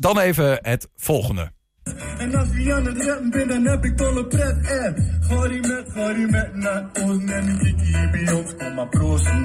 Dan 0.00 0.18
even 0.18 0.58
het 0.62 0.88
volgende. 0.96 1.50
En 2.18 2.34
als 2.34 2.48
wie 2.48 2.74
aan 2.74 2.84
het 2.84 3.04
rappen 3.04 3.30
ben, 3.30 3.48
dan 3.48 3.64
heb 3.66 3.84
ik 3.84 3.96
tolle 3.96 4.26
pret, 4.26 4.66
eh. 4.66 4.92
Gori 5.28 5.60
met, 5.60 5.84
gori 5.94 6.26
met, 6.26 6.52
bij 8.10 8.32
ons. 8.32 8.54
Proosten. 8.90 9.40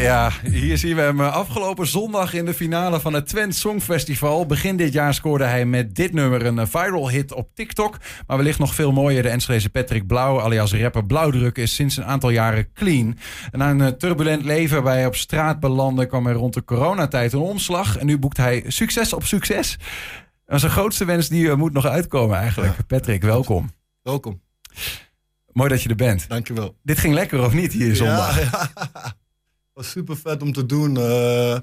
Ja, 0.00 0.30
hier 0.42 0.78
zien 0.78 0.96
we 0.96 1.00
hem 1.02 1.20
eh, 1.20 1.32
afgelopen 1.32 1.86
zondag 1.86 2.34
in 2.34 2.44
de 2.44 2.54
finale 2.54 3.00
van 3.00 3.12
het 3.12 3.26
Twent 3.26 3.54
Songfestival. 3.54 4.46
Begin 4.46 4.76
dit 4.76 4.92
jaar 4.92 5.14
scoorde 5.14 5.44
hij 5.44 5.66
met 5.66 5.94
dit 5.94 6.12
nummer 6.12 6.46
een 6.46 6.58
eh, 6.58 6.66
viral 6.66 7.10
hit 7.10 7.32
op 7.32 7.54
TikTok. 7.54 7.98
Maar 8.26 8.36
wellicht 8.36 8.58
nog 8.58 8.74
veel 8.74 8.92
mooier, 8.92 9.22
de 9.22 9.28
Enschedeze 9.28 9.70
Patrick 9.70 10.06
Blauw, 10.06 10.40
alias 10.40 10.74
rapper 10.74 11.06
Blauwdruk, 11.06 11.58
is 11.58 11.74
sinds 11.74 11.96
een 11.96 12.04
aantal 12.04 12.30
jaren 12.30 12.72
clean. 12.72 13.18
En 13.50 13.58
na 13.58 13.70
een 13.70 13.80
eh, 13.80 13.88
turbulent 13.88 14.44
leven 14.44 14.74
waarbij 14.74 14.94
hij 14.94 15.06
op 15.06 15.16
straat 15.16 15.60
belandde, 15.60 16.06
kwam 16.06 16.26
er 16.26 16.34
rond 16.34 16.54
de 16.54 16.64
coronatijd 16.64 17.32
een 17.32 17.38
omslag. 17.38 17.96
En 17.96 18.06
nu 18.06 18.18
boekt 18.18 18.36
hij 18.36 18.64
succes 18.66 19.12
op 19.12 19.24
succes. 19.24 19.78
En 20.46 20.60
zijn 20.60 20.72
grootste 20.72 21.04
wens 21.04 21.28
die 21.28 21.54
moet 21.56 21.72
nog 21.72 21.86
uitkomen 21.86 22.36
eigenlijk. 22.36 22.86
Patrick, 22.86 23.22
welkom. 23.22 23.70
Welkom. 24.02 24.40
Mooi 25.52 25.68
dat 25.68 25.82
je 25.82 25.88
er 25.88 25.94
bent. 25.94 26.28
Dankjewel. 26.28 26.76
Dit 26.82 26.98
ging 26.98 27.14
lekker 27.14 27.44
of 27.44 27.52
niet 27.52 27.72
hier 27.72 27.96
zondag? 27.96 28.40
Ja, 28.40 28.70
ja. 28.72 29.14
Het 29.74 29.82
was 29.84 29.90
super 29.90 30.16
vet 30.16 30.42
om 30.42 30.52
te 30.52 30.66
doen. 30.66 30.96
Eh, 30.96 31.58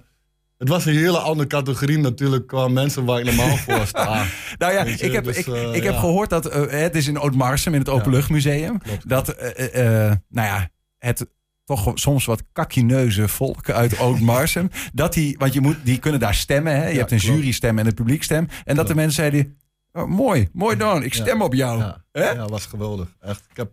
het 0.58 0.68
was 0.70 0.86
een 0.86 0.94
hele 0.94 1.18
andere 1.18 1.48
categorie 1.48 1.98
natuurlijk 1.98 2.48
qua 2.48 2.68
mensen 2.68 3.06
waar 3.06 3.20
ik 3.20 3.26
normaal 3.26 3.58
voor 3.68 3.86
sta. 3.88 4.26
Nou 4.58 4.74
ja, 4.74 4.84
ik 4.84 5.12
heb, 5.12 5.24
dus, 5.24 5.38
ik, 5.38 5.48
eh, 5.48 5.74
ik 5.74 5.84
heb 5.84 5.94
ja. 5.94 6.00
gehoord 6.00 6.30
dat 6.30 6.46
eh, 6.46 6.82
het 6.82 6.96
is 6.96 7.08
in 7.08 7.18
Oudmarsum 7.18 7.74
in 7.74 7.80
het 7.80 7.90
Openluchtmuseum. 7.90 8.78
klopt. 8.80 9.10
Dat, 9.10 9.28
nou 10.30 10.48
ja, 10.48 10.70
het 10.98 11.28
toch 11.66 11.92
soms 11.96 12.26
wat 12.26 12.44
kakineuze 12.52 13.28
volk 13.28 13.70
uit 13.70 13.98
Oudmarsum. 13.98 14.70
dat 14.94 15.14
die, 15.14 15.36
want 15.38 15.54
je 15.54 15.62
moet, 15.62 15.78
die 15.84 16.00
kunnen 16.00 16.20
daar 16.20 16.36
stemmen. 16.36 16.76
Hè? 16.76 16.86
Je 16.88 16.92
Ja, 16.94 16.98
hebt 17.00 17.12
een 17.12 17.20
klopt. 17.20 17.36
jurystem 17.38 17.80
en 17.80 17.86
een 17.86 17.94
publiekstem. 17.94 18.48
En 18.66 18.76
dat 18.76 18.88
de 18.88 18.96
mensen 18.96 19.14
zeiden, 19.16 19.58
oh, 19.92 20.06
mooi, 20.08 20.50
mooi 20.54 20.76
dan, 20.78 21.04
ik 21.04 21.14
Ja. 21.14 21.22
stem 21.24 21.42
op 21.42 21.54
jou. 21.54 21.80
Ja, 21.80 22.04
ja, 22.12 22.48
was 22.48 22.66
geweldig. 22.66 23.16
Echt. 23.20 23.44
Ik 23.50 23.58
heb, 23.58 23.72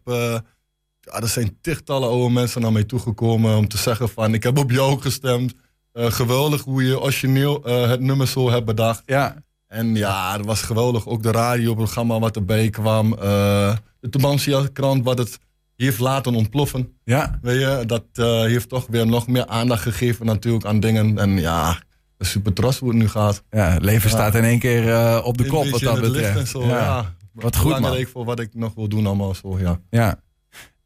ja, 1.05 1.21
er 1.21 1.29
zijn 1.29 1.59
tichtallen 1.61 2.09
oude 2.09 2.33
mensen 2.33 2.61
naar 2.61 2.73
mij 2.73 2.85
toegekomen 2.85 3.57
om 3.57 3.69
te 3.69 3.79
zeggen 3.79 4.09
van... 4.09 4.35
ik 4.35 4.43
heb 4.43 4.59
op 4.59 4.71
jou 4.71 5.01
gestemd. 5.01 5.55
Eh, 5.93 6.11
geweldig 6.11 6.63
hoe 6.63 6.85
je 6.85 7.01
origineel 7.01 7.65
eh, 7.65 7.89
het 7.89 8.01
nummer 8.01 8.27
zo 8.29 8.51
hebt 8.51 8.65
bedacht. 8.65 9.03
Ja, 9.07 9.37
En 9.67 9.95
ja, 9.95 10.37
dat 10.37 10.47
was 10.47 10.63
geweldig. 10.63 11.07
Ook 11.07 11.23
de 11.23 11.31
radioprogramma 11.31 12.19
wat 12.19 12.37
erbij 12.37 12.71
kwam. 12.71 13.13
eh, 13.13 13.77
de 14.01 14.09
Tubantia 14.09 14.69
krant 14.73 15.05
wat 15.05 15.19
het 15.19 15.39
heeft 15.77 15.99
laten 15.99 16.35
ontploffen. 16.35 16.93
ja. 17.05 17.39
Weet 17.43 17.61
je, 17.61 17.83
dat 17.87 18.05
heeft 18.47 18.69
toch 18.69 18.87
weer 18.91 19.07
nog 19.07 19.27
meer 19.27 19.47
aandacht 19.47 19.83
gegeven 19.83 20.27
natuurlijk 20.27 20.65
aan 20.65 20.81
dingen. 20.81 21.19
En 21.19 21.39
ja, 21.41 21.79
super 22.19 22.53
trots 22.53 22.79
hoe 22.79 22.89
het 22.89 22.99
nu 22.99 23.09
gaat. 23.09 23.43
ja 23.51 23.71
het 23.71 23.83
leven 23.83 24.11
Ja. 24.11 24.17
staat 24.17 24.35
in 24.35 24.45
één 24.45 24.59
keer 24.59 25.23
op 25.23 25.39
de 25.39 25.47
kop 25.47 25.69
wat 25.69 25.81
dat 25.81 26.01
betreft. 26.01 26.49
zo, 26.49 26.65
ja. 26.67 27.15
Wat 27.33 27.57
goed, 27.57 27.71
man. 27.71 27.81
Belangrijk 27.81 28.09
voor 28.09 28.25
wat 28.25 28.41
ik 28.41 28.55
nog 28.55 28.75
wil 28.75 28.89
doen 28.89 29.07
allemaal 29.07 29.35
zo, 29.35 29.59
ja. 29.59 29.81
Ja. 29.91 30.21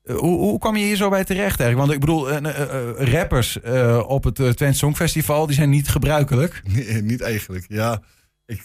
Eh, 0.08 0.16
Hoe, 0.16 0.38
hoe 0.38 0.58
kwam 0.58 0.76
je 0.76 0.84
hier 0.84 0.96
zo 0.96 1.10
bij 1.10 1.24
terecht 1.24 1.60
eigenlijk? 1.60 1.78
Want 1.78 1.92
ik 1.92 2.00
bedoel, 2.00 2.30
eh, 2.30 2.36
eh, 2.36 3.12
rappers 3.12 3.58
op 4.06 4.24
het 4.24 4.34
Twente 4.34 4.72
Songfestival, 4.78 5.46
die 5.46 5.54
zijn 5.54 5.70
niet 5.70 5.88
gebruikelijk. 5.88 6.62
Nee, 6.74 7.02
niet 7.02 7.20
eigenlijk. 7.20 7.64
Ja, 7.68 8.02
ik 8.46 8.64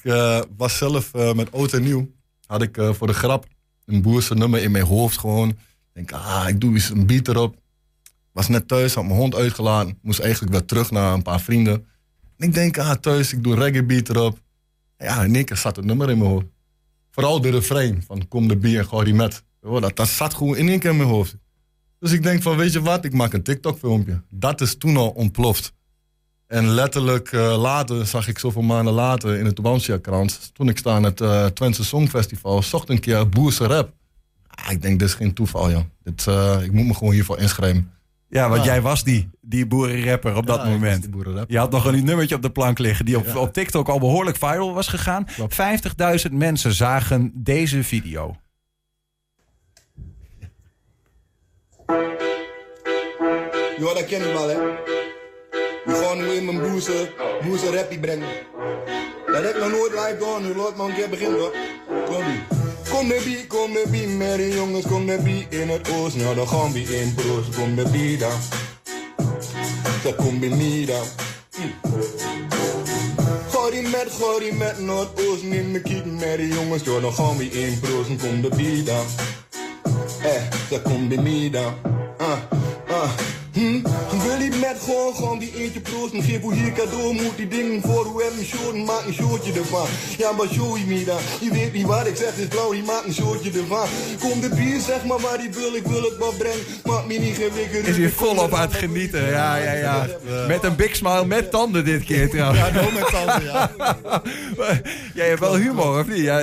was 0.58 0.78
zelf 0.78 1.14
met 1.36 1.52
oud 1.52 1.74
en 1.74 1.84
nieuw. 1.84 2.12
Had 2.46 2.62
ik 2.62 2.78
voor 2.92 3.08
de 3.08 3.14
grap 3.14 3.46
een 3.86 4.02
boerse 4.02 4.34
nummer 4.34 4.62
in 4.62 4.72
mijn 4.72 4.86
hoofd 4.86 5.18
gewoon. 5.18 5.58
Denk, 5.94 6.12
ah, 6.12 6.46
ik 6.48 6.62
doe 6.62 6.74
eens 6.74 6.90
een 6.90 7.06
beat 7.06 7.28
erop. 7.28 7.56
Was 8.32 8.48
net 8.48 8.68
thuis, 8.68 8.94
had 8.94 9.04
mijn 9.04 9.16
hond 9.16 9.36
uitgelaten. 9.36 9.98
Moest 10.02 10.20
eigenlijk 10.20 10.52
weer 10.52 10.66
terug 10.66 10.92
naar 10.92 11.14
een 11.14 11.22
paar 11.22 11.42
vrienden. 11.42 11.86
En 12.38 12.48
ik 12.48 12.54
denk, 12.54 12.78
ah, 12.78 12.92
thuis, 12.92 13.34
ik 13.34 13.44
doe 13.44 13.56
reggae 13.56 13.84
beat 13.84 14.10
erop. 14.10 14.40
Ja, 14.98 15.24
in 15.24 15.36
één 15.36 15.46
keer 15.46 15.58
zat 15.58 15.76
het 15.76 15.86
nummer 15.86 16.10
in 16.10 16.18
mijn 16.18 16.30
hoofd. 16.30 16.46
Vooral 17.12 17.42
de 17.42 17.50
refrein 17.50 18.04
van 18.08 18.28
Kom 18.28 18.48
de 18.48 18.58
bier 18.58 18.80
en 18.80 18.86
gooi 18.86 19.06
die 19.06 19.14
met. 19.14 19.44
Dat, 19.64 19.96
dat 19.96 20.08
zat 20.08 20.34
gewoon 20.34 20.56
in 20.58 20.70
één 20.70 20.80
keer 20.80 20.90
in 20.92 20.98
mijn 20.98 21.10
hoofd. 21.10 21.36
Dus 22.00 22.12
ik 22.12 22.24
denk 22.24 22.42
van, 22.42 22.58
weet 22.58 22.74
je 22.74 22.82
wat, 22.82 23.06
ik 23.06 23.14
maak 23.14 23.34
een 23.34 23.44
TikTok 23.44 23.78
filmpje. 23.78 24.22
Dat 24.30 24.62
is 24.62 24.78
toen 24.78 24.98
al 24.98 25.10
ontploft. 25.10 25.74
En 26.48 26.68
letterlijk 26.68 27.32
eh, 27.32 27.62
later 27.62 28.06
zag 28.08 28.28
ik 28.28 28.40
zoveel 28.40 28.62
maanden 28.62 28.94
later 28.94 29.36
in 29.38 29.46
het 29.46 29.56
Tubantia 29.56 29.98
krant. 29.98 30.50
Toen 30.54 30.70
ik 30.70 30.78
sta 30.78 30.96
aan 30.96 31.04
het 31.04 31.22
uh, 31.22 31.46
Twentse 31.46 31.84
Songfestival, 31.84 32.64
zocht 32.64 32.90
een 32.90 33.00
keer 33.00 33.30
Boerse 33.30 33.66
rap. 33.68 33.92
Ah, 34.48 34.72
ik 34.72 34.82
denk, 34.82 35.00
dit 35.00 35.08
is 35.08 35.14
geen 35.14 35.34
toeval, 35.34 35.72
joh. 35.72 35.82
Dit, 36.04 36.28
eh, 36.28 36.58
ik 36.64 36.72
moet 36.72 36.86
me 36.86 36.94
gewoon 36.94 37.14
hiervoor 37.14 37.38
inschrijven. 37.40 37.92
Ja, 38.30 38.50
want 38.50 38.64
Ja. 38.64 38.72
jij 38.72 38.82
was 38.82 39.04
die, 39.04 39.30
die 39.42 39.68
boerenrapper 39.68 40.36
op 40.36 40.46
dat 40.48 40.62
Ja, 40.62 40.70
moment. 40.70 41.08
Je 41.48 41.58
had 41.58 41.72
nog 41.72 41.86
een 41.86 42.04
nummertje 42.06 42.36
op 42.36 42.42
de 42.42 42.50
plank 42.52 42.80
liggen 42.80 43.06
die 43.06 43.18
op, 43.18 43.26
Ja. 43.26 43.38
op 43.38 43.54
TikTok 43.54 43.90
al 43.90 44.00
behoorlijk 44.00 44.38
viral 44.38 44.74
was 44.74 44.88
gegaan. 44.88 45.26
Klopt. 45.26 45.54
50.000 46.26 46.32
mensen 46.34 46.74
zagen 46.74 47.32
deze 47.36 47.84
video. 47.84 48.36
Ja, 53.84 53.94
dat 53.94 54.06
ken 54.06 54.28
ik 54.28 54.34
wel, 54.34 54.48
hè. 54.48 54.58
Je 55.86 55.94
gaat 55.94 56.16
nu 56.16 56.26
in 56.26 56.46
mijn 56.46 56.60
boeze, 56.62 57.10
boeze 57.46 57.76
rappie 57.76 58.00
brengen. 58.00 58.28
Dat 59.26 59.44
heb 59.44 59.56
ik 59.56 59.60
nog 59.60 59.72
nooit 59.72 59.92
live 59.92 60.16
gedaan, 60.20 60.42
nu 60.42 60.56
laat 60.56 60.76
maar 60.76 60.88
een 60.88 60.96
keer 60.96 61.10
beginnen, 61.10 61.40
hoor. 61.40 61.54
Kom 62.06 62.24
die. 62.24 62.42
Kom 62.90 63.08
de 63.08 63.22
bie, 63.24 63.48
kom 63.48 63.74
de 63.74 63.84
bie, 63.90 64.08
met 64.08 64.36
de 64.36 64.50
jongens, 64.50 64.86
kom 64.86 65.06
de 65.06 65.18
bie 65.24 65.46
in 65.50 65.70
het 65.70 65.90
oosten. 65.92 66.22
Ja, 66.22 66.34
dan 66.34 66.48
gaan 66.48 66.72
we 66.72 66.80
in 66.80 67.14
proost, 67.14 67.56
kom 67.56 67.76
de 67.76 67.90
bie 67.90 68.18
dan. 68.18 68.40
Dat 70.04 70.16
komt 70.16 70.40
bij 70.40 70.50
mij 70.50 70.86
dan. 70.86 71.06
Die 73.72 73.82
met, 73.82 74.40
die 74.40 74.54
met 74.54 74.80
Noordoosten 74.80 75.52
in 75.52 75.72
mijn 75.72 75.84
kiek 75.84 76.06
met 76.06 76.38
de 76.38 76.48
jongens. 76.48 76.84
Ja, 76.84 77.00
dan 77.00 77.14
gaan 77.14 77.38
we 77.38 77.46
in 77.46 77.80
proost, 77.80 78.10
kom 78.22 78.42
de 78.42 78.50
bie 78.56 78.84
dan. 78.84 79.06
Eh, 80.24 80.42
dat 80.70 80.82
komt 80.82 81.10
bij 81.10 81.18
mij 81.18 81.50
dan. 81.52 81.74
Ah. 82.18 82.63
Hm? 83.54 83.82
Wil 84.24 84.38
die 84.40 84.50
met 84.50 84.78
gewoon, 84.84 85.16
gewoon 85.16 85.40
die 85.40 85.54
eentje 85.58 85.80
proosten. 85.80 86.24
Geef 86.24 86.42
hoe 86.42 86.54
hier 86.54 86.72
cadeau, 86.74 87.14
moet 87.14 87.38
die 87.38 87.48
dingen 87.48 87.82
voor 87.82 88.06
hoe 88.06 88.24
hem 88.24 88.40
een 88.40 88.46
short, 88.46 88.76
maak 88.76 89.06
een 89.06 89.14
shortje 89.14 89.54
ervan. 89.54 89.88
Ja, 90.18 90.32
maar 90.32 90.48
show 90.54 90.78
je 90.78 90.84
me 90.86 91.04
dan. 91.04 91.18
Je 91.42 91.50
weet 91.52 91.74
niet 91.74 91.86
wat 91.86 92.08
ik 92.08 92.16
zeg, 92.16 92.38
is 92.38 92.48
blauw, 92.48 92.72
die 92.72 92.84
maakt 92.84 93.06
een 93.06 93.14
shortje 93.14 93.52
ervan. 93.52 93.88
Kom 94.20 94.42
de 94.42 94.50
bier, 94.50 94.80
zeg 94.80 95.06
maar 95.06 95.20
waar 95.20 95.38
die 95.38 95.50
wil, 95.54 95.76
ik 95.76 95.86
wil 95.88 96.02
het 96.02 96.18
wat 96.18 96.38
brengen. 96.38 96.60
Maak 96.84 97.06
me 97.08 97.14
niet 97.14 97.36
geen 97.36 97.52
wikker. 97.54 97.88
Is 97.88 97.98
weer 97.98 98.12
volop 98.12 98.54
aan 98.54 98.62
het 98.62 98.74
genieten. 98.74 99.30
Ja, 99.30 99.56
ja, 99.56 99.74
ja. 99.74 100.08
Met 100.48 100.64
een 100.64 100.76
big 100.76 100.96
smile, 100.96 101.26
met 101.26 101.52
tanden 101.52 101.86
dit 101.86 102.04
keer 102.04 102.30
trouwens. 102.30 102.60
Ja, 102.60 102.70
nou 102.72 102.94
met 102.94 103.08
tanden, 103.12 103.44
ja. 103.44 103.72
Jij 105.16 105.28
hebt 105.28 105.40
wel 105.40 105.56
humor, 105.56 106.00
of 106.00 106.08
niet? 106.08 106.18
Ja, 106.18 106.40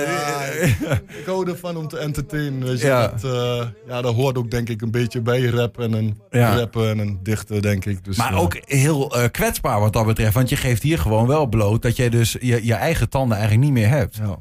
Ik 1.21 1.25
hou 1.25 1.49
ervan 1.49 1.77
om 1.77 1.87
te 1.87 1.97
entertainen. 1.97 2.67
Weet 2.67 2.79
je. 2.79 2.85
Ja. 2.87 3.07
Dat, 3.07 3.23
eh, 3.33 3.67
ja, 3.87 4.01
dat 4.01 4.13
hoort 4.15 4.37
ook 4.37 4.51
denk 4.51 4.69
ik 4.69 4.81
een 4.81 4.91
beetje 4.91 5.21
bij 5.21 5.41
rap 5.45 5.79
en 5.79 5.93
een 5.93 6.19
Ja. 6.31 6.55
rappen 6.57 6.89
en 6.89 6.99
een 7.01 7.19
dichter, 7.23 7.61
denk 7.61 7.85
ik. 7.85 8.03
Dus, 8.05 8.17
Maar 8.17 8.31
eh, 8.33 8.39
ook 8.39 8.57
heel 8.65 9.15
eh, 9.15 9.29
kwetsbaar 9.31 9.79
wat 9.79 9.93
dat 9.93 10.05
betreft. 10.05 10.33
Want 10.33 10.49
je 10.49 10.55
geeft 10.55 10.83
hier 10.83 10.99
gewoon 10.99 11.27
wel 11.27 11.45
bloot 11.45 11.81
dat 11.81 11.95
jij 11.95 12.09
dus 12.09 12.31
je, 12.31 12.65
je 12.65 12.73
eigen 12.73 13.09
tanden 13.09 13.37
eigenlijk 13.37 13.65
niet 13.65 13.77
meer 13.79 13.89
hebt. 13.89 14.15
Ja. 14.15 14.37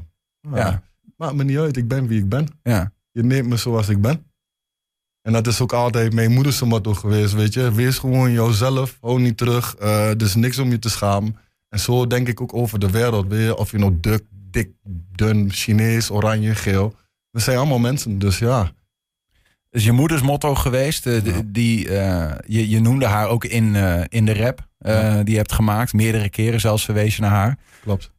Ja. 0.54 0.82
Maakt 1.16 1.34
me 1.34 1.44
niet 1.44 1.58
uit, 1.58 1.76
ik 1.76 1.88
ben 1.88 2.06
wie 2.06 2.18
ik 2.18 2.28
ben. 2.28 2.48
Ja. 2.62 2.92
Je 3.10 3.22
neemt 3.22 3.48
me 3.48 3.56
zoals 3.56 3.88
ik 3.88 4.00
ben. 4.00 4.24
En 5.22 5.32
dat 5.32 5.46
is 5.46 5.60
ook 5.60 5.72
altijd 5.72 6.12
mijn 6.12 6.32
moeders 6.32 6.62
motto 6.62 6.94
geweest, 6.94 7.32
weet 7.32 7.54
je. 7.54 7.72
Wees 7.72 7.98
gewoon 7.98 8.32
jouzelf, 8.32 8.98
hou 9.00 9.20
niet 9.20 9.36
terug. 9.36 9.74
eh 9.76 10.10
er 10.10 10.22
is 10.22 10.34
niks 10.34 10.58
om 10.58 10.70
je 10.70 10.78
te 10.78 10.90
schamen. 10.90 11.36
En 11.68 11.80
zo 11.80 12.06
denk 12.06 12.28
ik 12.28 12.40
ook 12.40 12.54
over 12.54 12.78
de 12.78 12.90
wereld. 12.90 13.26
Weet 13.28 13.44
je, 13.44 13.56
of 13.56 13.70
je 13.70 13.78
nou 13.78 13.96
dik, 14.00 14.22
dik, 14.50 14.70
dun, 15.12 15.52
Chinees, 15.52 16.10
oranje, 16.10 16.54
geel. 16.54 16.94
We 17.30 17.40
zijn 17.40 17.56
allemaal 17.58 17.78
mensen, 17.78 18.18
dus 18.18 18.38
ja. 18.38 18.72
Is 19.70 19.84
je 19.84 19.92
moeders 19.92 20.22
motto 20.22 20.54
geweest. 20.54 21.06
eh, 21.06 21.22
die, 21.46 21.88
eh, 21.98 22.32
je, 22.46 22.68
je 22.68 22.80
noemde 22.80 23.06
haar 23.06 23.28
ook 23.28 23.44
in, 23.44 23.76
eh, 23.76 24.02
in 24.08 24.24
de 24.24 24.34
rap 24.34 24.68
Ja. 24.78 25.22
die 25.22 25.30
je 25.30 25.36
hebt 25.36 25.52
gemaakt. 25.52 25.92
Meerdere 25.92 26.28
keren 26.28 26.60
zelfs 26.60 26.84
verwees 26.84 27.16
je 27.16 27.22
naar 27.22 27.30
haar. 27.30 27.58
Klopt, 27.82 28.10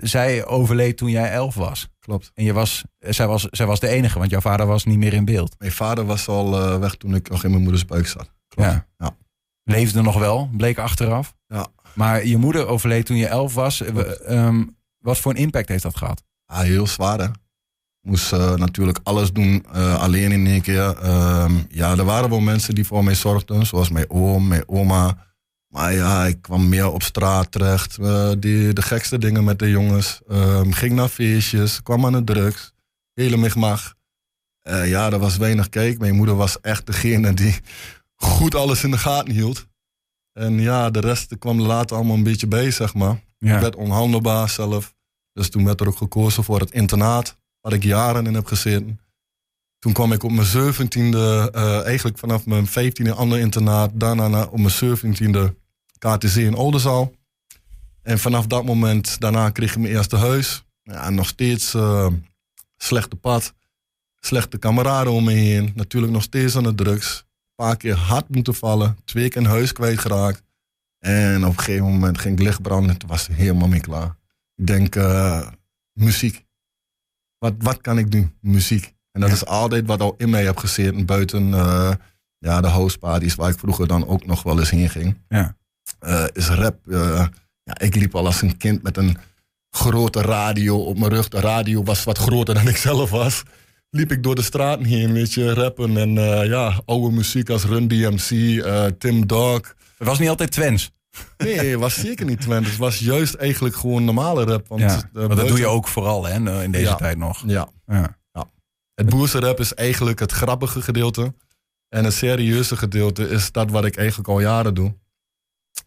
zij 0.00 0.46
overleed 0.46 0.96
toen 0.96 1.10
jij 1.10 1.30
elf 1.30 1.54
was. 1.54 1.88
klopt. 2.00 2.30
En 2.34 2.44
je 2.44 2.52
was, 2.52 2.84
zij, 2.98 3.26
was, 3.26 3.42
zij 3.50 3.66
was 3.66 3.80
de 3.80 3.88
enige, 3.88 4.18
want 4.18 4.30
jouw 4.30 4.40
vader 4.40 4.66
was 4.66 4.84
niet 4.84 4.98
meer 4.98 5.12
in 5.12 5.24
beeld. 5.24 5.54
Mijn 5.58 5.72
vader 5.72 6.04
was 6.04 6.28
al 6.28 6.78
weg 6.80 6.94
toen 6.94 7.14
ik 7.14 7.28
nog 7.30 7.44
in 7.44 7.50
mijn 7.50 7.62
moeders 7.62 7.84
buik 7.84 8.06
zat. 8.06 8.32
Klopt. 8.48 8.70
Ja. 8.70 8.86
Ja. 8.98 9.16
Leefde 9.64 10.02
nog 10.02 10.18
wel, 10.18 10.48
bleek 10.56 10.78
achteraf. 10.78 11.34
Ja. 11.46 11.66
Maar 11.94 12.26
je 12.26 12.36
moeder 12.36 12.66
overleed 12.66 13.06
toen 13.06 13.16
je 13.16 13.26
elf 13.26 13.54
was. 13.54 13.80
Eh, 13.80 14.30
ehm, 14.38 14.64
wat 14.98 15.18
voor 15.18 15.32
een 15.32 15.38
impact 15.38 15.68
heeft 15.68 15.82
dat 15.82 15.96
gehad? 15.96 16.22
Ja, 16.46 16.60
heel 16.60 16.86
zwaar 16.86 17.18
hè. 17.18 17.26
Moest 18.04 18.32
eh, 18.32 18.54
natuurlijk 18.54 18.98
alles 19.02 19.32
doen, 19.32 19.64
eh, 19.72 19.98
alleen 20.02 20.32
in 20.32 20.46
één 20.46 20.60
keer. 20.60 20.96
Ehm, 20.98 21.52
ja, 21.68 21.90
er 21.96 22.04
waren 22.04 22.30
wel 22.30 22.40
mensen 22.40 22.74
die 22.74 22.86
voor 22.86 23.04
mij 23.04 23.14
zorgden, 23.14 23.66
zoals 23.66 23.88
mijn 23.88 24.10
oom, 24.10 24.48
mijn 24.48 24.68
oma. 24.68 25.26
Maar 25.68 25.92
ja, 25.92 26.26
ik 26.26 26.42
kwam 26.42 26.68
meer 26.68 26.90
op 26.92 27.02
straat 27.02 27.52
terecht. 27.52 27.98
eh, 27.98 28.30
die, 28.38 28.72
de 28.72 28.82
gekste 28.82 29.18
dingen 29.18 29.44
met 29.44 29.58
de 29.58 29.70
jongens. 29.70 30.20
Ehm, 30.28 30.70
ging 30.70 30.92
naar 30.92 31.08
feestjes, 31.08 31.82
kwam 31.82 32.06
aan 32.06 32.12
de 32.12 32.24
drugs. 32.24 32.72
Hele 33.14 33.36
migmag. 33.36 33.94
Ja, 34.62 35.10
er 35.12 35.18
was 35.18 35.36
weinig 35.36 35.68
kijk. 35.68 35.98
Mijn 35.98 36.14
moeder 36.14 36.36
was 36.36 36.60
echt 36.60 36.86
degene 36.86 37.34
die 37.34 37.60
goed 38.14 38.54
alles 38.54 38.84
in 38.84 38.90
de 38.90 38.98
gaten 38.98 39.32
hield. 39.34 39.66
En 40.32 40.60
ja, 40.60 40.90
de 40.90 41.00
rest 41.00 41.38
kwam 41.38 41.58
er 41.58 41.66
later 41.66 41.96
allemaal 41.96 42.16
een 42.16 42.22
beetje 42.22 42.46
bij, 42.46 42.70
zeg 42.70 42.94
maar. 42.94 43.20
Ja. 43.38 43.54
Ik 43.54 43.60
werd 43.60 43.76
onhandelbaar 43.76 44.48
zelf. 44.48 44.94
Dus 45.32 45.50
toen 45.50 45.64
werd 45.64 45.80
er 45.80 45.88
ook 45.88 45.96
gekozen 45.96 46.44
voor 46.44 46.60
het 46.60 46.70
internaat, 46.70 47.36
waar 47.64 47.72
ik 47.72 47.82
jaren 47.82 48.26
in 48.26 48.34
heb 48.34 48.46
gezeten. 48.46 49.00
Toen 49.78 49.92
kwam 49.92 50.12
ik 50.12 50.22
op 50.22 50.30
mijn 50.30 50.46
zeventiende, 50.46 51.50
eh 51.54 51.84
eigenlijk 51.84 52.18
vanaf 52.18 52.46
mijn 52.46 52.66
vijftiende 52.66 53.12
ander 53.12 53.38
internaat. 53.38 53.90
Daarna 53.94 54.28
na- 54.28 54.44
op 54.44 54.58
mijn 54.58 54.70
zeventiende 54.70 55.54
KTC 55.98 56.34
in 56.36 56.54
Oldenzaal. 56.54 57.12
En 58.02 58.18
vanaf 58.18 58.46
dat 58.46 58.64
moment, 58.64 59.20
daarna 59.20 59.50
kreeg 59.50 59.70
ik 59.74 59.78
mijn 59.78 59.94
eerste 59.94 60.16
huis. 60.16 60.64
Ja, 60.82 61.10
nog 61.10 61.26
steeds 61.26 61.74
eh, 61.74 62.06
slechte 62.76 63.16
pad. 63.16 63.54
Slechte 64.20 64.58
kameraden 64.58 65.12
om 65.12 65.24
me 65.24 65.32
heen. 65.32 65.72
Natuurlijk 65.74 66.12
nog 66.12 66.22
steeds 66.22 66.56
aan 66.56 66.62
de 66.62 66.74
drugs. 66.74 67.18
Een 67.18 67.64
paar 67.64 67.76
keer 67.76 67.94
hard 67.96 68.28
moeten 68.28 68.54
vallen. 68.54 68.96
Twee 69.04 69.28
keer 69.28 69.42
een 69.42 69.48
huis 69.48 69.72
kwijtgeraakt. 69.72 70.42
En 70.98 71.44
op 71.44 71.52
een 71.58 71.64
gegeven 71.64 71.84
moment 71.84 72.18
ging 72.18 72.34
het 72.38 72.46
licht 72.46 72.62
branden. 72.62 72.96
Toen 72.98 73.08
was 73.08 73.26
helemaal 73.26 73.68
mee 73.68 73.80
klaar. 73.80 74.16
Ik 74.56 74.66
denk, 74.66 74.96
eh, 74.96 75.48
muziek. 75.92 76.43
Wat, 77.44 77.54
wat 77.58 77.80
kan 77.80 77.98
ik 77.98 78.10
doen? 78.10 78.32
Muziek. 78.40 78.92
En 79.12 79.20
dat 79.20 79.28
Ja. 79.30 79.34
is 79.34 79.46
altijd 79.46 79.86
wat 79.86 80.00
al 80.00 80.14
in 80.16 80.30
mij 80.30 80.44
heb 80.44 80.56
gezeten. 80.56 81.06
Buiten 81.06 81.54
eh, 81.54 81.90
ja, 82.38 82.60
de 82.60 82.68
houseparties 82.68 83.34
waar 83.34 83.50
ik 83.50 83.58
vroeger 83.58 83.86
dan 83.86 84.06
ook 84.06 84.26
nog 84.26 84.42
wel 84.42 84.58
eens 84.58 84.70
heen 84.70 84.90
ging. 84.90 85.18
Ja. 85.28 85.56
Eh, 85.98 86.24
is 86.32 86.48
rap. 86.48 86.76
eh, 86.88 87.26
ja, 87.62 87.78
ik 87.78 87.94
liep 87.94 88.14
al 88.14 88.26
als 88.26 88.42
een 88.42 88.56
kind 88.56 88.82
met 88.82 88.96
een 88.96 89.16
grote 89.70 90.20
radio 90.22 90.76
op 90.84 90.98
mijn 90.98 91.10
rug. 91.12 91.28
De 91.28 91.40
radio 91.40 91.82
was 91.82 92.04
wat 92.04 92.18
groter 92.18 92.54
dan 92.54 92.68
ik 92.68 92.76
zelf 92.76 93.10
was. 93.10 93.42
Liep 93.90 94.12
ik 94.12 94.22
door 94.22 94.34
de 94.34 94.42
straten 94.42 94.84
heen, 94.84 95.12
weet 95.12 95.32
je, 95.32 95.54
rappen. 95.54 95.96
En 95.96 96.12
ja, 96.48 96.82
oude 96.84 97.14
muziek 97.16 97.48
als 97.50 97.64
Run 97.64 97.88
DMC, 97.88 98.28
Tim 98.98 99.26
Dog. 99.26 99.74
Het 99.98 100.06
was 100.08 100.18
niet 100.18 100.28
altijd 100.28 100.50
Twents. 100.50 100.90
Nee, 101.36 101.78
was 101.78 101.94
zeker 102.00 102.26
niet 102.26 102.40
Twente. 102.40 102.68
Het 102.68 102.78
was 102.78 102.98
juist 102.98 103.34
eigenlijk 103.34 103.76
gewoon 103.76 104.04
normale 104.04 104.44
rap. 104.44 104.68
Want, 104.68 104.80
Ja. 104.80 104.96
eh, 105.14 105.28
dat 105.28 105.48
doe 105.48 105.58
je 105.58 105.66
ook 105.66 105.88
vooral 105.88 106.24
hè, 106.26 106.62
in 106.62 106.70
deze 106.70 106.84
Ja. 106.84 106.94
tijd 106.94 107.18
nog. 107.18 107.42
Ja. 107.46 107.68
Ja. 107.86 108.16
Het 108.94 109.08
boerse 109.08 109.38
rap 109.40 109.60
is 109.60 109.74
eigenlijk 109.74 110.18
het 110.18 110.32
grappige 110.32 110.82
gedeelte. 110.82 111.34
En 111.88 112.04
het 112.04 112.12
serieuze 112.12 112.76
gedeelte 112.76 113.28
is 113.28 113.52
dat 113.52 113.70
wat 113.70 113.84
ik 113.84 113.96
eigenlijk 113.96 114.28
al 114.28 114.40
jaren 114.40 114.74
doe. 114.74 114.94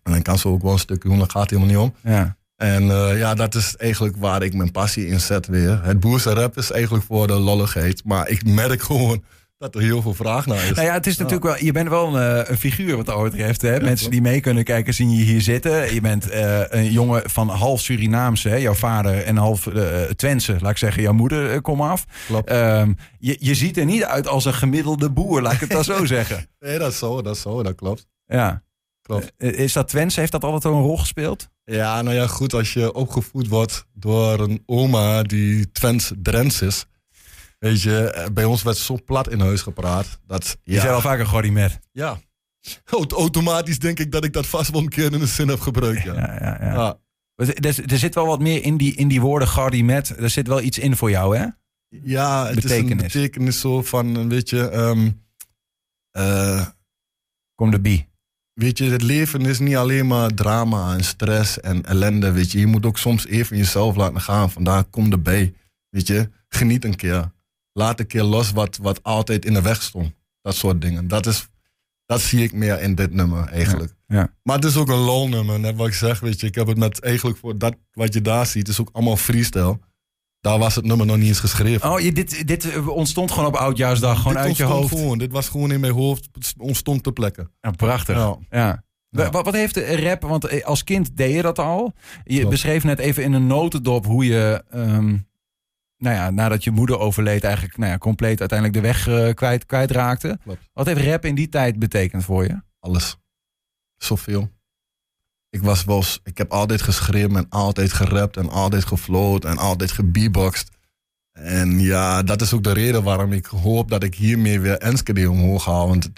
En 0.03 0.13
ik 0.13 0.24
kan 0.24 0.38
zo 0.38 0.50
ook 0.51 0.62
wel 0.62 0.71
een 0.71 0.79
stukje 0.79 1.09
doen, 1.09 1.18
daar 1.18 1.30
gaat 1.30 1.50
helemaal 1.50 1.69
niet 1.69 1.77
om. 1.77 2.12
Ja. 2.12 2.38
En 2.56 2.89
eh, 2.91 3.18
ja, 3.18 3.33
dat 3.33 3.56
is 3.56 3.75
eigenlijk 3.75 4.15
waar 4.18 4.41
ik 4.44 4.53
mijn 4.53 4.71
passie 4.71 5.07
in 5.07 5.19
zet 5.19 5.47
weer. 5.47 5.83
Het 5.83 6.00
boerse 6.00 6.33
rap 6.33 6.57
is 6.57 6.71
eigenlijk 6.71 7.03
voor 7.06 7.27
de 7.27 7.33
lolligheid. 7.33 8.03
Maar 8.06 8.30
ik 8.30 8.45
merk 8.45 8.81
gewoon 8.81 9.23
dat 9.57 9.75
er 9.75 9.81
heel 9.81 10.01
veel 10.01 10.13
vraag 10.13 10.45
naar 10.45 10.63
is. 10.63 10.71
Nou 10.71 10.88
ja, 10.88 10.94
het 10.94 11.07
is 11.07 11.18
natuurlijk 11.18 11.45
wel. 11.45 11.65
Je 11.65 11.71
bent 11.71 11.89
wel 11.89 12.15
een, 12.15 12.44
eh, 12.44 12.50
een 12.50 12.57
figuur 12.57 12.95
wat 12.95 13.06
dat 13.06 13.24
betreft. 13.24 13.62
Hè? 13.62 13.80
Mensen 13.80 14.12
die 14.12 14.21
mee 14.21 14.39
kunnen 14.39 14.63
kijken, 14.63 14.94
zien 14.94 15.09
je 15.15 15.24
hier 15.24 15.42
zitten. 15.42 15.94
Je 15.94 16.01
bent 16.01 16.30
eh, 16.30 16.62
een 16.68 16.92
jongen 16.92 17.30
van 17.30 17.50
half 17.50 17.81
Surinaamse, 17.81 18.50
hè? 18.50 18.56
jouw 18.56 18.74
vader 18.74 19.24
en 19.24 19.38
half 19.38 19.68
eh 19.68 20.01
Twentse, 20.01 20.57
laat 20.59 20.71
ik 20.71 20.77
zeggen, 20.77 21.01
jouw 21.01 21.13
moeder 21.13 21.51
eh, 21.51 21.62
kom 21.62 21.81
af. 21.81 22.06
Klopt. 22.27 22.50
Ehm, 22.50 22.94
je, 23.19 23.38
je 23.39 23.56
ziet 23.56 23.77
er 23.77 23.86
niet 23.86 24.04
uit 24.04 24.27
als 24.27 24.45
een 24.45 24.54
gemiddelde 24.54 25.12
boer, 25.12 25.42
laat 25.42 25.54
ik 25.54 25.59
het 25.59 25.69
dan 25.69 25.83
zo 25.83 26.06
zeggen. 26.15 26.48
Nee, 26.59 26.80
dat 26.80 26.92
is 26.92 26.98
zo, 26.98 27.21
dat 27.21 27.36
is 27.36 27.42
zo, 27.42 27.63
dat 27.63 27.75
klopt. 27.75 28.07
Ja. 28.25 28.63
Klopt. 29.01 29.33
Is 29.38 29.74
dat 29.74 29.88
Twents? 29.88 30.15
Heeft 30.15 30.31
dat 30.31 30.44
altijd 30.44 30.63
wel 30.63 30.74
een 30.74 30.81
rol 30.81 30.98
gespeeld? 30.98 31.50
Ja, 31.63 32.01
nou 32.01 32.15
ja, 32.15 32.27
goed, 32.27 32.54
als 32.54 32.74
je 32.74 32.94
opgevoed 32.94 33.48
wordt 33.48 33.86
door 33.94 34.39
een 34.39 34.63
oma 34.65 35.21
die 35.21 35.71
Twents 35.71 36.12
Drents 36.21 36.62
is. 36.62 36.86
Weet 37.57 37.81
je, 37.81 38.12
eh, 38.12 38.30
bij 38.33 38.45
ons 38.45 38.63
werd 38.63 38.77
zo 38.77 39.00
plat 39.06 39.30
in 39.30 39.39
huis 39.39 39.62
gepraat. 39.62 40.19
Dat, 40.25 40.57
Je 40.63 40.80
zei 40.80 40.94
al 40.94 41.01
vaker 41.01 41.25
Gordimet. 41.25 41.80
Ja. 41.92 42.19
Aut- 42.86 43.12
Automatisch 43.12 43.80
denk 43.80 44.00
ik 44.00 44.12
dat 44.12 44.24
ik 44.24 44.33
dat 44.33 44.48
vast 44.48 44.71
wel 44.71 44.81
een 44.81 44.89
keer 44.89 45.13
in 45.13 45.21
een 45.21 45.27
zin 45.27 45.48
heb 45.48 45.59
gebruikt. 45.59 46.04
Ja. 46.04 46.13
Ja, 46.13 46.33
ja, 46.42 46.57
ja. 46.62 46.74
Ja. 46.74 47.00
Er, 47.36 47.75
er- 47.92 47.98
zit 47.98 48.15
wel 48.15 48.25
wat 48.25 48.39
meer 48.39 48.63
in 48.63 48.77
die, 48.77 48.95
in 48.95 49.07
die 49.07 49.21
woorden 49.21 49.48
Gordimet. 49.48 50.09
Er 50.18 50.30
zit 50.30 50.48
wel 50.48 50.62
iets 50.62 50.77
in 50.80 50.95
voor 50.95 51.09
jou, 51.09 51.38
hè? 51.38 51.45
Ja, 51.89 52.45
het 52.48 52.57
is 52.57 52.63
Betekenis. 52.63 52.92
een 52.92 52.98
betekenis 52.98 53.59
zo 53.59 53.81
van, 53.83 54.30
weet 54.30 54.50
je, 54.50 54.69
ehm, 54.69 55.09
eh, 56.12 56.65
Kom 57.56 57.71
de 57.71 57.80
bie. 57.81 58.07
weet 58.54 58.77
je, 58.77 58.89
het 58.89 59.01
leven 59.01 59.42
is 59.42 59.59
niet 59.59 59.75
alleen 59.75 60.07
maar 60.07 60.33
drama 60.33 60.94
en 60.94 61.04
stress 61.04 61.59
en 61.59 61.86
ellende, 61.86 62.31
weet 62.31 62.51
je. 62.51 62.59
Je 62.59 62.65
moet 62.68 62.86
ook 62.86 62.98
soms 62.98 63.25
even 63.25 63.57
jezelf 63.57 63.95
laten 63.95 64.21
gaan. 64.21 64.51
Vandaar 64.51 64.83
kom 64.83 65.12
erbij, 65.12 65.54
weet 65.89 66.07
je. 66.07 66.30
Geniet 66.50 66.86
een 66.86 66.95
keer. 66.95 67.31
Laat 67.77 68.00
een 68.00 68.07
keer 68.07 68.24
los 68.24 68.51
wat, 68.51 68.77
wat 68.81 69.03
altijd 69.03 69.45
in 69.45 69.53
de 69.53 69.62
weg 69.62 69.81
stond. 69.81 70.13
Dat 70.41 70.56
soort 70.56 70.81
dingen. 70.81 71.07
Dat, 71.07 71.25
is, 71.25 71.47
dat 72.06 72.21
zie 72.21 72.44
ik 72.44 72.53
meer 72.53 72.81
in 72.81 72.95
dit 72.95 73.13
nummer 73.13 73.47
eigenlijk. 73.47 73.95
Ja. 74.07 74.33
Maar 74.44 74.56
het 74.56 74.65
is 74.65 74.77
ook 74.77 74.89
een 74.89 74.97
lol-nummer, 74.97 75.59
net 75.59 75.75
wat 75.75 75.88
ik 75.88 75.94
zeg, 75.94 76.19
weet 76.19 76.39
je. 76.39 76.47
Ik 76.47 76.56
heb 76.56 76.68
het 76.68 76.77
met 76.77 77.01
eigenlijk 77.01 77.38
voor 77.38 77.57
dat 77.57 77.75
wat 77.91 78.13
je 78.13 78.21
daar 78.21 78.45
ziet, 78.45 78.68
is 78.68 78.81
ook 78.81 78.89
allemaal 78.91 79.18
freestyle. 79.18 79.79
Daar 80.39 80.59
was 80.59 80.75
het 80.75 80.85
nummer 80.85 81.06
nog 81.06 81.18
niet 81.18 81.27
eens 81.27 81.39
geschreven. 81.39 81.91
Oh, 81.91 82.00
je, 82.00 82.12
dit, 82.12 82.47
dit 82.47 82.71
eh, 82.71 82.88
ontstond 82.88 83.31
gewoon 83.31 83.47
op 83.47 83.56
Oudjaarsdag, 83.56 84.18
gewoon 84.18 84.33
Dit 84.33 84.44
uit 84.44 84.57
je 84.57 84.63
hoofd. 84.63 84.89
Gewoon. 84.89 85.18
Dit 85.18 85.31
was 85.31 85.50
gewoon 85.50 85.71
in 85.71 85.80
mijn 85.80 85.94
hoofd, 85.94 86.30
het 86.31 86.53
ontstond 86.57 87.03
ter 87.03 87.13
plekke. 87.13 87.50
Ja, 87.62 87.71
prachtig. 87.71 88.15
Ja. 88.15 88.38
Ja. 88.50 88.83
Ja. 89.09 89.30
Wat, 89.30 89.53
heeft 89.53 89.73
de 89.73 90.01
rap, 90.01 90.21
want 90.21 90.45
eh, 90.45 90.65
als 90.65 90.83
kind 90.83 91.18
deed 91.18 91.33
je 91.33 91.41
dat 91.41 91.59
al. 91.59 91.94
Je 92.23 92.35
Klopt. 92.35 92.50
beschreef 92.50 92.83
net 92.83 93.00
even 93.00 93.23
in 93.23 93.33
een 93.33 93.47
notendop 93.47 94.06
hoe 94.06 94.25
je, 94.25 94.63
ehm, 94.69 95.18
nou 95.97 96.15
ja, 96.15 96.29
nadat 96.29 96.63
je 96.63 96.71
moeder 96.71 96.99
overleed, 96.99 97.44
eigenlijk 97.44 97.77
nou 97.77 97.91
ja, 97.91 97.97
compleet 97.97 98.39
uiteindelijk 98.39 98.79
de 98.79 98.88
weg 98.88 99.07
eh, 99.07 99.33
kwijt, 99.33 99.65
kwijtraakte. 99.65 100.39
Klopt. 100.44 100.69
Wat 100.73 100.85
heeft 100.85 101.01
rap 101.01 101.25
in 101.25 101.35
die 101.35 101.49
tijd 101.49 101.79
betekend 101.79 102.23
voor 102.23 102.44
je? 102.44 102.61
Alles. 102.79 103.17
Zoveel. 103.97 104.49
Ik 105.49 105.61
was 105.61 105.83
wel, 105.83 106.03
ik 106.23 106.38
heb 106.38 106.51
altijd 106.51 106.81
geschreven 106.81 107.35
en 107.35 107.49
altijd 107.49 107.94
gerapt 107.94 108.38
en 108.38 108.49
altijd 108.49 108.85
gefloat 108.85 109.45
en 109.45 109.57
altijd 109.57 109.91
gebeatboxed. 109.91 110.69
En 111.31 111.79
ja, 111.79 112.23
dat 112.23 112.41
is 112.41 112.53
ook 112.53 112.63
de 112.63 112.73
reden 112.73 113.03
waarom 113.03 113.31
ik 113.31 113.45
hoop 113.45 113.89
dat 113.89 114.03
ik 114.03 114.15
hiermee 114.15 114.59
weer 114.59 114.77
Enschede 114.77 115.29
omhoog 115.29 115.65
haal. 115.65 115.88
Want 115.88 116.11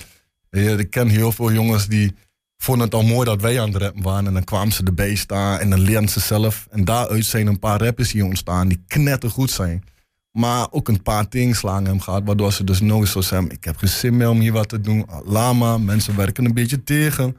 ik 0.50 0.90
ken 0.90 1.08
heel 1.08 1.32
veel 1.32 1.52
jongens 1.52 1.88
die 1.88 2.16
vonden 2.64 2.86
het 2.86 2.94
al 2.96 3.04
mooi 3.04 3.26
dat 3.26 3.42
wij 3.42 3.62
aan 3.62 3.68
het 3.74 3.82
rappen 3.82 4.02
waren. 4.04 4.28
En 4.28 4.34
dan 4.34 4.44
kwamen 4.44 4.74
ze 4.74 4.84
erbij 4.84 5.16
staan 5.16 5.60
en 5.60 5.70
dan 5.70 5.80
leerden 5.80 6.10
ze 6.10 6.20
zelf. 6.20 6.68
En 6.72 6.86
daaruit 6.86 7.26
zijn 7.26 7.48
een 7.48 7.60
paar 7.60 7.82
rappers 7.82 8.12
hier 8.12 8.26
ontstaan 8.26 8.68
die 8.68 8.84
knettergoed 8.88 9.52
zijn. 9.52 9.84
Maar 10.32 10.68
ook 10.72 10.88
een 10.88 11.02
paar 11.02 11.28
tegenslagen 11.28 11.84
hebben 11.84 12.02
gehad, 12.04 12.22
waardoor 12.26 12.54
ze 12.54 12.64
dus 12.64 12.80
nooit 12.82 13.10
zo 13.10 13.22
zijn. 13.22 13.50
Ik 13.52 13.64
heb 13.64 13.78
geen 13.78 13.90
zin 13.90 14.18
meer 14.18 14.30
om 14.30 14.40
hier 14.40 14.52
wat 14.52 14.70
te 14.70 14.82
doen. 14.82 15.06
Lama, 15.26 15.78
mensen 15.78 16.16
werken 16.16 16.46
een 16.46 16.54
beetje 16.54 16.84
tegen. 16.84 17.38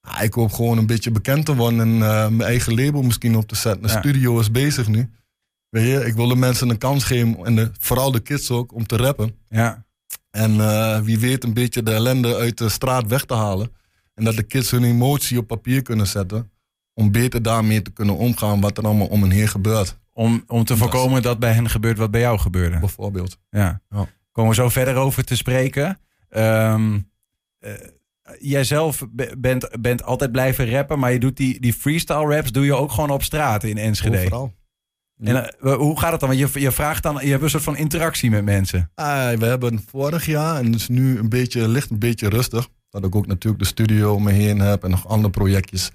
Ah, 0.00 0.22
ik 0.22 0.34
hoop 0.34 0.52
gewoon 0.52 0.78
een 0.78 0.86
beetje 0.86 1.10
bekend 1.10 1.44
te 1.46 1.54
worden 1.54 1.80
en 1.80 1.92
eh, 2.02 2.28
mijn 2.28 2.40
eigen 2.48 2.74
label 2.74 3.02
misschien 3.02 3.36
op 3.36 3.48
te 3.48 3.54
zetten. 3.56 3.82
De 3.82 3.88
Ja. 3.92 3.98
studio 3.98 4.38
is 4.40 4.50
bezig 4.50 4.88
nu. 4.88 5.10
Weet 5.68 5.86
je, 5.86 6.06
ik 6.06 6.14
wil 6.14 6.26
de 6.28 6.36
mensen 6.36 6.68
een 6.68 6.78
kans 6.78 7.04
geven, 7.04 7.36
en 7.44 7.54
de, 7.56 7.70
vooral 7.78 8.10
de 8.10 8.20
kids 8.20 8.50
ook, 8.50 8.74
om 8.74 8.86
te 8.86 8.96
rappen. 8.96 9.34
Ja. 9.48 9.84
En 10.30 10.60
eh, 10.60 11.00
wie 11.00 11.18
weet 11.18 11.44
een 11.44 11.54
beetje 11.54 11.82
de 11.82 11.92
ellende 11.92 12.36
uit 12.36 12.58
de 12.58 12.68
straat 12.68 13.06
weg 13.06 13.24
te 13.24 13.34
halen. 13.34 13.70
En 14.16 14.24
dat 14.24 14.36
de 14.36 14.42
kids 14.42 14.70
hun 14.70 14.84
emotie 14.84 15.38
op 15.38 15.46
papier 15.46 15.82
kunnen 15.82 16.06
zetten. 16.06 16.50
Om 16.94 17.12
beter 17.12 17.42
daarmee 17.42 17.82
te 17.82 17.90
kunnen 17.92 18.16
omgaan 18.16 18.60
wat 18.60 18.78
er 18.78 18.84
allemaal 18.84 19.06
om 19.06 19.22
hen 19.22 19.30
heen 19.30 19.48
gebeurt. 19.48 19.98
Om, 20.12 20.44
om 20.46 20.64
te 20.64 20.76
voorkomen 20.76 21.22
dat 21.22 21.38
bij 21.38 21.52
hen 21.52 21.70
gebeurt 21.70 21.98
wat 21.98 22.10
bij 22.10 22.20
jou 22.20 22.38
gebeurde. 22.38 22.78
Bijvoorbeeld. 22.78 23.38
Ja. 23.50 23.80
Ja. 23.90 24.06
Komen 24.32 24.50
we 24.50 24.56
zo 24.56 24.68
verder 24.68 24.94
over 24.94 25.24
te 25.24 25.36
spreken. 25.36 25.98
Ehm 26.28 26.98
eh, 27.58 27.72
jijzelf 28.40 29.04
be- 29.10 29.34
bent, 29.38 29.68
bent 29.80 30.02
altijd 30.02 30.32
blijven 30.32 30.70
rappen, 30.70 30.98
maar 30.98 31.12
je 31.12 31.18
doet 31.18 31.36
die, 31.36 31.60
die 31.60 31.72
freestyle 31.72 32.34
raps 32.34 32.52
doe 32.52 32.64
je 32.64 32.74
ook 32.74 32.90
gewoon 32.92 33.10
op 33.10 33.22
straat 33.22 33.64
in 33.64 33.78
Enschede. 33.78 34.18
Overal. 34.18 34.54
En 35.22 35.54
eh, 35.60 35.74
hoe 35.74 35.98
gaat 35.98 36.10
het 36.10 36.20
dan? 36.20 36.28
Want 36.36 36.52
je, 36.52 36.60
je 36.60 36.72
vraagt 36.72 37.02
dan, 37.02 37.18
je 37.22 37.30
hebt 37.30 37.42
een 37.42 37.50
soort 37.50 37.62
van 37.62 37.76
interactie 37.76 38.30
met 38.30 38.44
mensen. 38.44 38.90
Ah, 38.94 39.32
we 39.38 39.46
hebben 39.46 39.84
vorig 39.86 40.26
jaar, 40.26 40.56
en 40.58 40.64
het 40.66 40.74
is 40.74 40.88
nu 40.88 41.18
een 41.18 41.28
beetje, 41.28 41.68
ligt 41.68 41.90
een 41.90 41.98
beetje 41.98 42.28
rustig. 42.28 42.68
Dat 43.00 43.10
ik 43.10 43.16
ook 43.16 43.26
natuurlijk 43.26 43.62
de 43.62 43.68
studio 43.68 44.14
om 44.14 44.22
me 44.22 44.32
heen 44.32 44.60
heb 44.60 44.84
en 44.84 44.90
nog 44.90 45.08
andere 45.08 45.30
projectjes. 45.30 45.90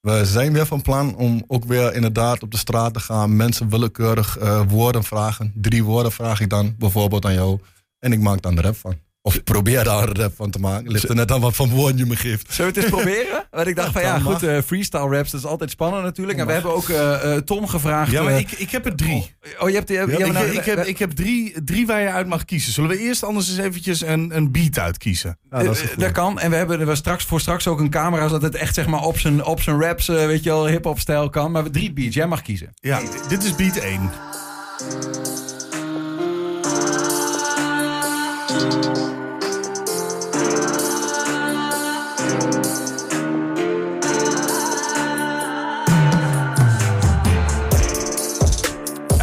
We 0.00 0.24
zijn 0.24 0.52
weer 0.52 0.66
van 0.66 0.82
plan 0.82 1.16
om 1.16 1.44
ook 1.46 1.64
weer 1.64 1.94
inderdaad 1.94 2.42
op 2.42 2.50
de 2.50 2.56
straat 2.56 2.94
te 2.94 3.00
gaan. 3.00 3.36
Mensen 3.36 3.68
willekeurig 3.68 4.38
eh, 4.38 4.62
woorden 4.68 5.04
vragen. 5.04 5.52
Drie 5.54 5.84
woorden 5.84 6.12
vraag 6.12 6.40
ik 6.40 6.50
dan 6.50 6.74
bijvoorbeeld 6.78 7.24
aan 7.24 7.34
jou. 7.34 7.58
En 7.98 8.12
ik 8.12 8.20
maak 8.20 8.42
daar 8.42 8.52
een 8.52 8.60
rap 8.60 8.76
van. 8.76 9.07
Of 9.22 9.44
probeer 9.44 9.84
daar 9.84 10.08
een 10.08 10.14
rap 10.14 10.32
van 10.36 10.50
te 10.50 10.58
maken. 10.58 10.90
Ligt 10.90 11.08
er 11.08 11.14
net 11.14 11.32
aan 11.32 11.40
wat 11.40 11.56
van 11.56 11.68
woorden 11.68 11.96
je 11.96 12.06
me 12.06 12.16
geeft. 12.16 12.54
Zullen 12.54 12.74
we 12.74 12.80
het 12.80 12.90
eens 12.90 13.02
proberen? 13.02 13.46
Want 13.50 13.66
ik 13.66 13.76
dacht 13.76 13.92
van 13.92 14.02
ja, 14.02 14.12
kan, 14.12 14.22
goed, 14.22 14.42
eh, 14.42 14.58
freestyle 14.66 15.08
raps, 15.08 15.30
dat 15.30 15.40
is 15.40 15.46
altijd 15.46 15.70
spannend 15.70 16.02
natuurlijk. 16.02 16.38
En 16.38 16.46
we 16.46 16.52
hebben 16.52 16.74
ook 16.74 16.88
eh, 16.88 17.34
eh, 17.34 17.42
Tom 17.42 17.66
gevraagd. 17.66 18.10
Ja, 18.10 18.22
maar 18.22 18.38
ik, 18.38 18.50
ik 18.50 18.70
heb 18.70 18.86
er 18.86 18.96
drie. 18.96 19.34
Oh, 19.58 19.68
je 19.68 19.74
hebt... 19.74 19.88
ja, 19.88 20.02
ik, 20.02 20.32
nou, 20.32 20.46
ik, 20.46 20.64
heb, 20.64 20.84
ik 20.84 20.98
heb 20.98 21.10
drie, 21.10 21.64
drie 21.64 21.86
waar 21.86 22.00
je 22.00 22.10
uit 22.10 22.26
mag 22.26 22.44
kiezen. 22.44 22.72
Zullen 22.72 22.90
we 22.90 22.98
eerst 22.98 23.24
anders 23.24 23.48
eens 23.48 23.58
eventjes 23.58 24.00
een, 24.00 24.36
een 24.36 24.52
beat 24.52 24.78
uitkiezen? 24.78 25.38
Ja, 25.50 25.72
dat 25.96 26.12
kan. 26.12 26.38
En 26.38 26.50
we 26.50 26.56
hebben 26.56 26.88
er 26.88 26.96
straks 26.96 27.24
voor 27.24 27.40
straks 27.40 27.66
ook 27.66 27.80
een 27.80 27.90
camera, 27.90 28.28
zodat 28.28 28.42
het 28.42 28.54
echt 28.54 28.74
zeg 28.74 28.86
maar 28.86 29.02
op 29.02 29.18
zijn, 29.18 29.44
op 29.44 29.62
zijn 29.62 29.80
raps, 29.80 30.06
weet 30.06 30.42
je 30.42 30.50
wel, 30.50 30.66
hip-hop 30.66 30.98
stijl 30.98 31.30
kan. 31.30 31.50
Maar 31.50 31.70
drie 31.70 31.92
beats, 31.92 32.14
jij 32.14 32.26
mag 32.26 32.42
kiezen. 32.42 32.72
Ja, 32.74 33.00
dit 33.28 33.44
is 33.44 33.54
beat 33.54 33.76
1. 33.76 34.10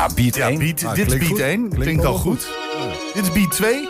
Ja, 0.07 0.13
beat 0.15 0.35
Ja, 0.35 0.49
1. 0.49 0.59
beat, 0.59 0.83
Ah, 0.85 0.93
dit 0.95 1.07
is 1.11 1.17
beat 1.17 1.27
goed. 1.29 1.39
1. 1.39 1.55
Klinkt, 1.57 1.75
Klinkt 1.79 2.05
al 2.05 2.11
wel 2.11 2.21
goed. 2.21 2.47
Dit 3.13 3.23
is 3.23 3.31
beat 3.31 3.51
2. 3.51 3.87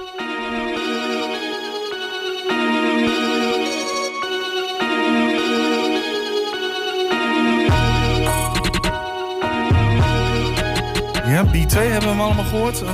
Ja, 11.25 11.43
beat 11.51 11.69
2 11.69 11.87
hebben 11.87 12.09
we 12.09 12.15
hem 12.15 12.21
allemaal 12.21 12.43
gehoord. 12.43 12.81
Eh, 12.81 12.89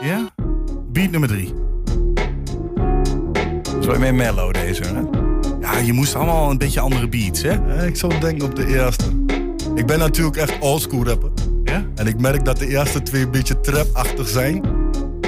Ja? 0.00 0.28
Beat 0.92 1.10
nummer 1.10 1.28
3. 1.28 1.54
Zo 3.82 3.98
meer 3.98 4.14
mellow 4.14 4.52
deze. 4.54 4.82
Hè? 4.82 5.00
Ja, 5.60 5.78
je 5.78 5.92
moest 5.92 6.14
allemaal 6.14 6.50
een 6.50 6.58
beetje 6.58 6.80
andere 6.80 7.08
beats, 7.08 7.42
hè? 7.42 7.86
Ik 7.86 7.96
zou 7.96 8.18
denken 8.20 8.46
op 8.46 8.54
de 8.56 8.66
eerste. 8.66 9.04
Ik 9.74 9.86
ben 9.86 9.98
natuurlijk 9.98 10.36
echt 10.36 10.58
oldschool 10.60 11.04
rapper. 11.04 11.30
Ja? 11.72 11.84
En 11.94 12.06
ik 12.06 12.20
merk 12.20 12.44
dat 12.44 12.58
de 12.58 12.66
eerste 12.68 13.02
twee 13.02 13.22
een 13.22 13.30
beetje 13.30 13.60
trap-achtig 13.60 14.28
zijn. 14.28 14.62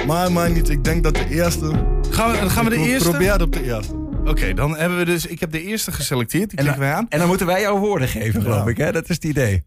Maar, 0.07 0.31
maar 0.31 0.51
niet, 0.51 0.69
ik 0.69 0.83
denk 0.83 1.03
dat 1.03 1.15
de 1.15 1.27
eerste... 1.29 1.71
Gaan 2.09 2.31
we, 2.31 2.49
gaan 2.49 2.63
we 2.63 2.69
de 2.69 2.75
eerste? 2.77 3.09
Probeer 3.09 3.31
het 3.31 3.41
op 3.41 3.53
de 3.53 3.63
eerste. 3.63 3.93
Oké, 4.25 4.53
dan 4.53 4.77
hebben 4.77 4.97
we 4.97 5.05
dus... 5.05 5.25
Ik 5.25 5.39
heb 5.39 5.51
de 5.51 5.63
eerste 5.63 5.91
geselecteerd, 5.91 6.49
die 6.49 6.57
En, 6.59 6.63
klikken 6.63 6.83
wij 6.83 6.93
aan. 6.93 7.05
en 7.09 7.19
dan 7.19 7.27
moeten 7.27 7.45
wij 7.47 7.61
jouw 7.61 7.77
woorden 7.77 8.07
geven, 8.07 8.41
geloof 8.41 8.63
Ja. 8.63 8.69
ik. 8.69 8.77
Hè? 8.77 8.91
Dat 8.91 9.09
is 9.09 9.15
het 9.15 9.23
idee. 9.23 9.63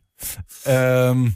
Ehm, 0.64 1.26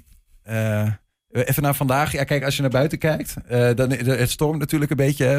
eh, 0.43 0.89
even 1.31 1.63
naar 1.63 1.75
vandaag. 1.75 2.13
Ja, 2.13 2.25
kijk, 2.25 2.45
als 2.45 2.57
je 2.57 2.63
naar 2.63 2.71
buiten 2.71 2.99
kijkt, 2.99 3.35
eh, 3.49 3.71
dan 3.75 3.91
het 3.93 4.31
stormt 4.31 4.59
natuurlijk 4.59 4.91
een 4.91 4.97
beetje. 4.97 5.25
hè. 5.25 5.37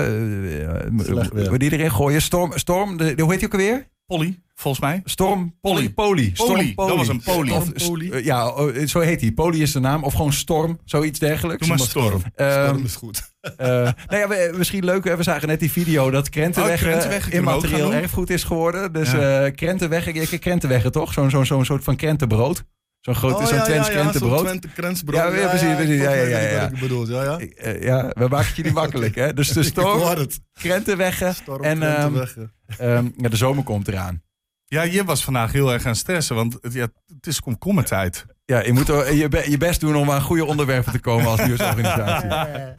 Eh, 0.75 0.87
Slecht. 0.97 1.49
Moet 1.49 1.59
die 1.59 1.71
erin 1.71 1.91
gooien? 1.91 2.21
Storm, 2.21 2.51
storm 2.57 2.97
de, 2.97 3.15
de- 3.15 3.21
hoe 3.21 3.31
heet 3.31 3.39
die 3.39 3.47
ook 3.47 3.53
alweer? 3.53 3.87
Polly, 4.17 4.39
volgens 4.55 4.83
mij. 4.83 5.01
Storm 5.05 5.55
Polly. 5.61 5.89
Poli, 5.89 6.31
Storm 6.33 6.71
dat 6.75 6.95
was 6.95 7.07
een. 7.07 7.21
Of, 7.51 7.71
eh, 7.71 8.25
ja, 8.25 8.47
oh, 8.49 8.85
zo 8.85 8.99
heet 8.99 9.21
hij. 9.21 9.31
Poli 9.31 9.61
is 9.61 9.71
de 9.71 9.79
naam. 9.79 10.03
Of 10.03 10.13
gewoon 10.13 10.33
Storm, 10.33 10.79
zoiets 10.85 11.19
dergelijks. 11.19 11.67
Doe 11.67 11.77
maar 11.77 11.85
Storm. 11.87 12.21
Ehm, 12.35 12.65
Storm 12.67 12.83
is 12.83 12.95
goed. 12.95 13.31
eh, 13.41 13.67
nou 13.67 13.93
ja, 14.07 14.27
we- 14.27 14.53
misschien 14.57 14.85
leuk. 14.85 15.03
We 15.03 15.23
zagen 15.23 15.47
net 15.47 15.59
die 15.59 15.71
video 15.71 16.09
dat 16.11 16.29
Krentenweg, 16.29 16.83
Oh, 16.85 16.89
eh, 16.91 17.33
immaterieel 17.33 17.93
erfgoed 17.93 18.29
is 18.29 18.43
geworden. 18.43 18.93
Dus 18.93 19.11
Ja. 19.11 19.45
eh 19.45 19.51
Krentenweg, 19.55 20.07
ik 20.07 20.27
ken 20.29 20.39
Krentenweg 20.39 20.89
toch? 20.89 21.13
Zo'n 21.13 21.29
zo'n 21.29 21.45
zo'n 21.45 21.65
soort 21.65 21.83
van 21.83 21.95
krentenbrood. 21.95 22.63
Zo'n 23.03 23.15
groot, 23.15 23.47
zo'n 23.47 23.63
Twents 23.63 23.87
Zo'n 23.87 23.95
krentenbrood. 23.95 24.39
Twente 24.45 24.67
krentenbrood. 24.67 25.19
Ja, 25.19 25.35
ja, 25.39 25.47
precies, 25.47 25.75
precies. 25.75 26.01
Ja, 26.01 26.13
ja, 26.13 26.23
ja, 26.23 26.39
ja. 26.39 26.61
Wat 26.61 26.71
ik 26.71 26.79
bedoel, 26.79 27.07
ja, 27.09 27.23
ja. 27.23 27.37
Eh, 27.39 27.81
ja, 27.83 28.11
we 28.13 28.27
maken 28.27 28.47
het 28.47 28.55
je 28.55 28.63
niet 28.63 28.73
makkelijk, 28.83 29.15
hè? 29.15 29.33
Dus 29.33 29.47
de 29.47 29.59
Ik 29.65 29.75
hoor 29.75 29.99
storm, 29.99 30.17
het. 30.19 30.39
krentenweggen 30.53 31.35
Storm, 31.35 31.63
en 31.63 31.83
ehm, 31.83 31.93
Krentenweg. 32.13 32.35
ehm, 32.77 33.07
ja, 33.17 33.29
de 33.29 33.35
zomer 33.35 33.63
komt 33.63 33.87
eraan. 33.87 34.21
Ja, 34.65 34.81
je 34.81 35.03
was 35.03 35.23
vandaag 35.23 35.51
heel 35.51 35.73
erg 35.73 35.85
aan 35.85 35.95
stressen, 35.95 36.35
want 36.35 36.57
het, 36.61 36.73
ja, 36.73 36.87
het 37.15 37.27
is 37.27 37.39
komkommertijd. 37.39 38.25
Ja, 38.45 38.63
je 38.63 38.73
moet 38.73 38.89
er- 38.89 39.13
je, 39.13 39.27
be- 39.27 39.49
je 39.49 39.57
best 39.57 39.79
doen 39.79 39.95
om 39.95 40.11
aan 40.11 40.21
goede 40.21 40.45
onderwerpen 40.45 40.91
te 40.91 40.99
komen 40.99 41.27
als 41.27 41.39
nieuwsorganisatie. 41.45 42.29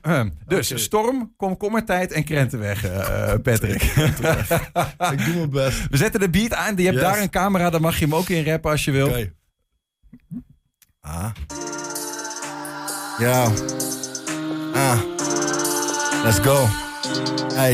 Ehm, 0.03 0.29
dus 0.47 0.83
storm, 0.83 1.33
komkommertijd 1.37 2.13
en 2.13 2.25
krentenweggen, 2.25 3.07
eh, 3.07 3.35
Patrick. 3.43 3.83
Ik 5.13 5.25
doe 5.25 5.35
mijn 5.35 5.51
best. 5.51 5.87
We 5.91 5.97
zetten 5.97 6.21
de 6.21 6.31
beat 6.31 6.55
aan. 6.55 6.77
Je 6.77 6.83
hebt 6.83 6.95
Yes. 6.95 7.05
daar 7.05 7.21
een 7.23 7.31
camera, 7.31 7.71
daar 7.71 7.81
mag 7.81 7.99
je 7.99 8.05
hem 8.05 8.15
ook 8.15 8.29
in 8.29 8.45
rappen 8.45 8.71
als 8.71 8.85
je 8.85 8.91
wil. 8.91 9.09
Oké. 9.09 9.33
Ah. 11.01 11.31
Ja. 13.19 13.51
Ah. 14.75 14.99
Let's 16.25 16.39
go. 16.39 16.67
Hey. 17.55 17.73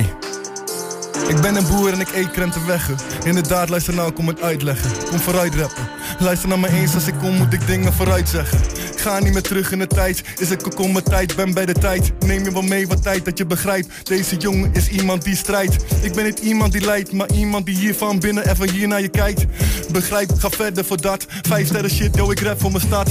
Ik 1.28 1.40
ben 1.40 1.56
een 1.56 1.66
boer 1.66 1.92
en 1.92 2.00
ik 2.00 2.12
eet 2.12 2.30
krentenweggen. 2.30 2.96
Inderdaad, 3.24 3.68
luister 3.68 3.94
nou, 3.94 4.12
kom 4.12 4.28
het 4.28 4.40
uitleggen. 4.40 4.90
Kom 5.08 5.18
vooruit 5.18 5.54
rappen. 5.54 5.88
Luister 6.18 6.48
naar 6.48 6.58
me 6.58 6.68
eens, 6.68 6.94
als 6.94 7.06
ik 7.06 7.14
kom 7.14 7.36
moet 7.36 7.52
ik 7.52 7.66
dingen 7.66 7.92
vooruit 7.92 8.28
zeggen. 8.28 8.60
Ga 9.00 9.18
niet 9.18 9.32
meer 9.32 9.42
terug 9.42 9.72
in 9.72 9.78
de 9.78 9.86
tijd. 9.86 10.22
Is 10.38 10.48
kom 10.74 10.92
mijn 10.92 11.04
tijd, 11.04 11.36
ben 11.36 11.54
bij 11.54 11.66
de 11.66 11.72
tijd. 11.72 12.12
Neem 12.26 12.44
je 12.44 12.52
wel 12.52 12.62
mee 12.62 12.86
wat 12.86 13.02
tijd 13.02 13.24
dat 13.24 13.38
je 13.38 13.46
begrijpt. 13.46 14.08
Deze 14.08 14.36
jongen 14.36 14.70
is 14.72 14.88
iemand 14.88 15.24
die 15.24 15.36
strijdt. 15.36 15.76
Ik 16.02 16.12
ben 16.12 16.24
niet 16.24 16.38
iemand 16.38 16.72
die 16.72 16.80
leidt, 16.80 17.12
maar 17.12 17.30
iemand 17.32 17.66
die 17.66 17.76
hier 17.76 17.94
van 17.94 18.18
binnen 18.18 18.50
even 18.50 18.70
hier 18.70 18.88
naar 18.88 19.00
je 19.00 19.08
kijkt. 19.08 19.44
Begrijp, 19.92 20.30
ga 20.38 20.50
verder 20.50 20.84
voor 20.84 21.00
dat. 21.00 21.26
Vijf 21.42 21.66
sterren 21.66 21.90
shit, 21.90 22.16
yo, 22.16 22.30
ik 22.30 22.40
rap 22.40 22.60
voor 22.60 22.70
mijn 22.70 22.82
stad. 22.86 23.10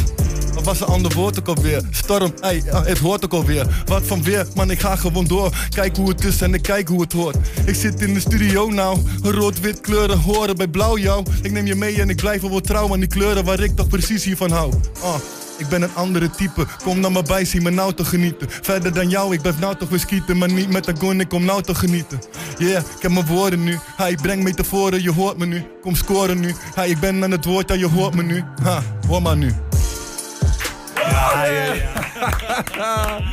Wat 0.54 0.64
was 0.64 0.80
een 0.80 0.88
ander 0.88 1.14
woord 1.14 1.40
ook 1.40 1.48
alweer? 1.48 1.82
Storm, 1.92 2.34
ey, 2.40 2.62
ja, 2.66 2.84
het 2.84 2.98
hoort 2.98 3.26
ook 3.26 3.34
alweer. 3.34 3.84
Wat 3.86 4.04
van 4.04 4.24
weer, 4.24 4.48
man, 4.56 4.72
ik 4.72 4.80
ga 4.80 4.96
gewoon 4.96 5.28
door. 5.28 5.54
Kijk 5.70 5.96
hoe 5.96 6.10
het 6.10 6.24
is 6.24 6.42
en 6.42 6.54
ik 6.54 6.62
kijk 6.62 6.88
hoe 6.88 7.02
het 7.02 7.14
hoort. 7.14 7.38
Ik 7.66 7.76
zit 7.76 8.02
in 8.02 8.14
de 8.14 8.20
studio 8.20 8.70
nou, 8.70 9.00
rood-wit 9.22 9.82
kleuren 9.82 10.20
horen 10.20 10.56
bij 10.56 10.68
blauw 10.68 10.98
jou. 10.98 11.26
Ik 11.42 11.52
neem 11.52 11.66
je 11.66 11.76
mee 11.76 12.02
en 12.02 12.10
ik 12.10 12.16
blijf 12.16 12.42
wel 12.42 12.62
trouw 12.62 12.94
aan 12.94 13.00
die 13.00 13.10
kleuren 13.10 13.46
waar 13.46 13.60
ik 13.60 13.76
toch 13.76 13.88
precies 13.88 14.24
hiervan 14.24 14.52
hou. 14.52 14.74
Ah. 15.02 15.16
Ik 15.60 15.68
ben 15.68 15.82
een 15.82 15.96
andere 15.96 16.30
type, 16.30 16.66
kom 16.84 17.00
naar 17.00 17.12
me 17.12 17.24
bij, 17.24 17.46
zie 17.46 17.62
me 17.62 17.70
nou 17.70 17.94
te 17.94 18.06
genieten. 18.06 18.48
Verder 18.50 18.94
dan 18.94 19.10
jou, 19.10 19.34
ik 19.34 19.42
blijf 19.42 19.60
nou 19.60 19.76
toch 19.76 19.90
weer 19.90 20.00
skieten, 20.00 20.38
maar 20.38 20.52
niet 20.52 20.70
met 20.70 20.84
de 20.84 20.96
gun, 21.00 21.20
ik 21.20 21.30
kom 21.30 21.46
nou 21.46 21.62
te 21.62 21.76
genieten. 21.76 22.20
Yeah, 22.58 22.82
ik 22.96 23.02
heb 23.02 23.12
mijn 23.12 23.26
woorden 23.26 23.64
nu, 23.64 23.80
hij 23.96 24.16
breng 24.22 24.44
metaforen, 24.44 25.02
je 25.02 25.12
hoort 25.12 25.38
me 25.38 25.46
nu. 25.46 25.66
Kom 25.82 25.96
scoren 25.96 26.40
nu, 26.40 26.56
hey, 26.76 26.90
ik 26.90 27.00
ben 27.00 27.24
aan 27.24 27.32
het 27.32 27.46
woord, 27.46 27.70
ja, 27.70 27.76
je 27.76 27.88
hoort 27.88 28.16
me 28.16 28.24
nu. 28.24 28.44
Ha, 28.64 28.82
hoor 29.08 29.22
maar 29.22 29.38
nu. 29.38 29.54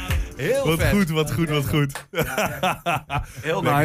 Heel 0.36 0.66
Wat 0.66 0.78
vet. 0.80 0.90
goed, 0.90 1.10
wat 1.10 1.32
goed, 1.32 1.48
wat 1.48 1.68
goed. 1.68 1.92
Heel 3.42 3.62
Lekker 3.62 3.80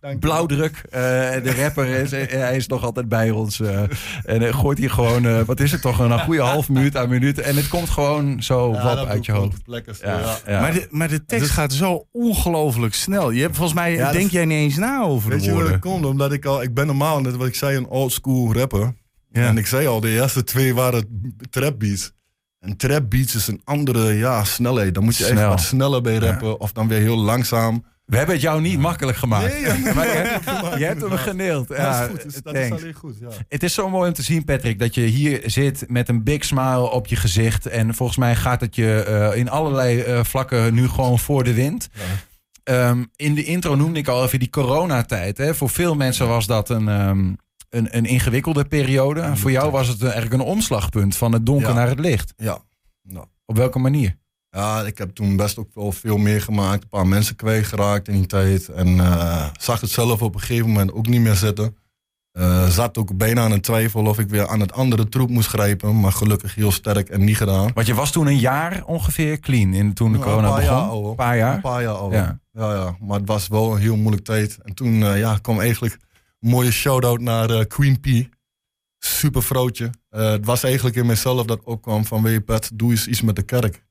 nice. 0.00 0.18
Blauwdruk. 0.18 0.82
eh, 0.90 1.00
de 1.42 1.54
rapper 1.62 1.86
is, 1.86 2.12
eh, 2.12 2.28
hij 2.28 2.56
is 2.56 2.66
nog 2.66 2.84
altijd 2.84 3.08
bij 3.08 3.30
ons. 3.30 3.60
eh, 3.60 3.82
en 4.24 4.54
gooit 4.54 4.78
hier 4.78 4.90
gewoon, 4.90 5.26
eh, 5.26 5.40
wat 5.40 5.60
is 5.60 5.72
het 5.72 5.80
toch, 5.80 5.98
een 5.98 6.18
goede 6.20 6.40
half 6.40 6.68
minuut 6.68 6.96
aan 6.96 7.08
minuut. 7.08 7.38
En 7.40 7.56
het 7.56 7.68
komt 7.68 7.90
gewoon 7.90 8.42
zo 8.42 8.72
wap 8.72 9.06
uit 9.06 9.26
je 9.26 9.32
hoofd. 9.32 9.56
Ja, 9.64 9.80
Ja, 10.02 10.36
ja. 10.46 10.60
Maar, 10.60 10.72
de, 10.72 10.86
maar 10.90 11.08
de 11.08 11.24
tekst 11.24 11.44
Dus- 11.44 11.54
gaat 11.54 11.72
zo 11.72 12.06
ongelooflijk 12.12 12.94
snel. 12.94 13.30
Je 13.30 13.40
hebt, 13.42 13.56
volgens 13.56 13.78
mij 13.78 13.92
Ja, 13.92 14.10
denk 14.10 14.22
dat- 14.22 14.32
jij 14.32 14.44
niet 14.44 14.58
eens 14.58 14.76
na 14.76 15.02
over 15.02 15.30
Weet 15.30 15.38
de 15.40 15.44
je 15.44 15.52
woorden. 15.52 15.72
het 15.72 15.80
komt? 15.80 16.04
Omdat 16.04 16.32
ik 16.32 16.44
al, 16.44 16.62
ik 16.62 16.74
ben 16.74 16.86
normaal, 16.86 17.20
net 17.20 17.36
wat 17.36 17.46
ik 17.46 17.54
zei, 17.54 17.76
een 17.76 17.86
old 17.88 18.12
school 18.12 18.54
rapper. 18.54 18.94
Ja. 19.32 19.46
En 19.46 19.58
ik 19.58 19.66
zei 19.66 19.86
al, 19.86 20.00
de 20.00 20.10
eerste 20.10 20.44
twee 20.44 20.74
waren 20.74 21.34
trap 21.50 21.78
beats. 21.78 22.12
En 22.60 22.76
trap 22.76 23.10
beats 23.10 23.34
is 23.34 23.46
een 23.46 23.60
andere 23.64 24.12
ja, 24.12 24.44
snelheid. 24.44 24.94
Dan 24.94 25.04
moet 25.04 25.16
je 25.16 25.24
Snel. 25.24 25.38
echt 25.38 25.48
wat 25.48 25.60
sneller 25.60 26.02
bij 26.02 26.16
rappen. 26.16 26.60
Of 26.60 26.72
dan 26.72 26.88
weer 26.88 26.98
heel 26.98 27.18
langzaam. 27.18 27.84
We 28.04 28.16
hebben 28.16 28.34
het 28.34 28.44
jou 28.44 28.60
niet 28.60 28.78
makkelijk 28.78 29.18
gemaakt. 29.18 29.62
Nee, 29.62 29.94
maar 29.94 30.06
je 30.06 30.12
hebt, 30.12 30.78
je 30.78 30.84
hebt 30.84 31.00
hem 31.00 31.10
geneeld. 31.10 31.68
Ja, 31.68 32.00
dat 32.00 32.16
is 32.16 32.22
goed. 32.22 32.44
Dat 32.44 32.54
is 32.54 32.70
alleen 32.70 32.94
goed. 32.94 33.14
Ja. 33.20 33.28
Het 33.48 33.62
is 33.62 33.74
zo 33.74 33.88
mooi 33.88 34.08
om 34.08 34.14
te 34.14 34.22
zien, 34.22 34.44
Patrick, 34.44 34.78
dat 34.78 34.94
je 34.94 35.00
hier 35.00 35.42
zit 35.44 35.84
met 35.88 36.08
een 36.08 36.22
big 36.22 36.44
smile 36.44 36.90
op 36.90 37.06
je 37.06 37.16
gezicht. 37.16 37.66
En 37.66 37.94
volgens 37.94 38.18
mij 38.18 38.36
gaat 38.36 38.60
het 38.60 38.74
je 38.76 39.02
eh, 39.02 39.38
in 39.38 39.48
allerlei 39.48 40.00
eh, 40.00 40.24
vlakken 40.24 40.74
nu 40.74 40.88
gewoon 40.88 41.18
voor 41.18 41.44
de 41.44 41.54
wind. 41.54 41.88
Ehm, 42.64 43.04
in 43.16 43.34
de 43.34 43.44
intro 43.44 43.74
noemde 43.74 43.98
ik 43.98 44.08
al 44.08 44.24
even 44.24 44.38
die 44.38 44.50
coronatijd. 44.50 45.38
Hè. 45.38 45.54
Voor 45.54 45.70
veel 45.70 45.94
mensen 45.94 46.28
was 46.28 46.46
dat 46.46 46.68
een, 46.68 46.88
ehm, 46.88 47.32
een, 47.70 47.96
een 47.96 48.04
ingewikkelde 48.04 48.64
periode. 48.64 49.36
Voor 49.36 49.50
jou 49.50 49.70
was 49.70 49.88
het 49.88 50.02
eigenlijk 50.02 50.32
een 50.34 50.40
omslagpunt 50.48 51.16
van 51.16 51.32
het 51.32 51.46
donker 51.46 51.68
Ja. 51.68 51.74
naar 51.74 51.88
het 51.88 51.98
licht. 52.00 52.32
Ja. 52.36 52.58
Nou. 53.02 53.26
Op 53.46 53.56
welke 53.56 53.78
manier? 53.78 54.18
ja, 54.50 54.82
ik 54.82 54.98
heb 54.98 55.10
toen 55.10 55.36
best 55.36 55.58
ook 55.58 55.74
wel 55.74 55.92
veel 55.92 56.16
meegemaakt. 56.16 56.82
Een 56.82 56.88
paar 56.88 57.06
mensen 57.06 57.36
kwijtgeraakt 57.36 58.08
in 58.08 58.14
die 58.14 58.26
tijd. 58.26 58.68
En 58.68 59.00
eh, 59.00 59.46
zag 59.60 59.80
het 59.80 59.90
zelf 59.90 60.22
op 60.22 60.34
een 60.34 60.40
gegeven 60.40 60.66
moment 60.68 60.92
ook 60.92 61.06
niet 61.06 61.20
meer 61.20 61.34
zitten. 61.34 61.76
Eh, 62.32 62.66
zat 62.68 62.98
ook 62.98 63.16
bijna 63.16 63.42
aan 63.42 63.50
het 63.50 63.62
twijfel 63.62 64.04
of 64.06 64.18
ik 64.18 64.28
weer 64.28 64.48
aan 64.48 64.60
het 64.60 64.72
andere 64.72 65.08
troep 65.08 65.30
moest 65.30 65.48
grijpen. 65.48 66.00
Maar 66.00 66.12
gelukkig 66.12 66.54
heel 66.54 66.72
sterk 66.72 67.08
en 67.08 67.24
niet 67.24 67.36
gedaan. 67.36 67.70
Want 67.74 67.86
je 67.86 67.94
was 67.94 68.10
toen 68.12 68.26
een 68.26 68.38
jaar 68.38 68.84
ongeveer 68.84 69.38
clean 69.40 69.72
in, 69.74 69.94
toen 69.94 70.12
de 70.12 70.18
Ja, 70.18 70.24
corona 70.24 70.46
een 70.46 70.52
paar 70.52 70.60
begon. 70.62 70.76
jaar. 71.00 71.08
Een 71.10 71.14
paar 71.16 71.36
jaar. 71.36 71.54
Een 71.54 71.60
paar 71.60 71.82
jaar 71.82 71.94
al. 71.94 72.12
Ja. 72.12 72.40
Ja. 72.52 72.72
Ja, 72.74 72.96
Maar 73.00 73.18
het 73.18 73.28
was 73.28 73.48
wel 73.48 73.72
een 73.72 73.78
heel 73.80 73.96
moeilijke 73.96 74.24
tijd. 74.32 74.58
En 74.62 74.74
toen 74.74 75.02
eh, 75.02 75.18
ja, 75.18 75.38
kwam 75.42 75.60
eigenlijk 75.60 75.94
een 75.94 76.00
mooie 76.40 76.70
shout-out 76.70 77.20
naar 77.20 77.50
eh, 77.50 77.66
Queen 77.66 78.00
P. 78.00 78.06
Super 78.98 79.42
vrouwtje. 79.42 79.90
Eh, 80.08 80.30
het 80.30 80.44
was 80.44 80.62
eigenlijk 80.62 80.96
in 80.96 81.06
mezelf 81.06 81.46
dat 81.46 81.62
opkwam 81.62 82.04
van... 82.04 82.22
Weet 82.22 82.70
doe 82.74 82.90
eens 82.90 83.06
iets 83.06 83.20
met 83.20 83.36
de 83.36 83.42
kerk. 83.42 83.84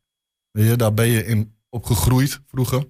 Daar 0.51 0.93
ben 0.93 1.07
je 1.07 1.25
in 1.25 1.55
opgegroeid 1.69 2.41
vroeger. 2.47 2.87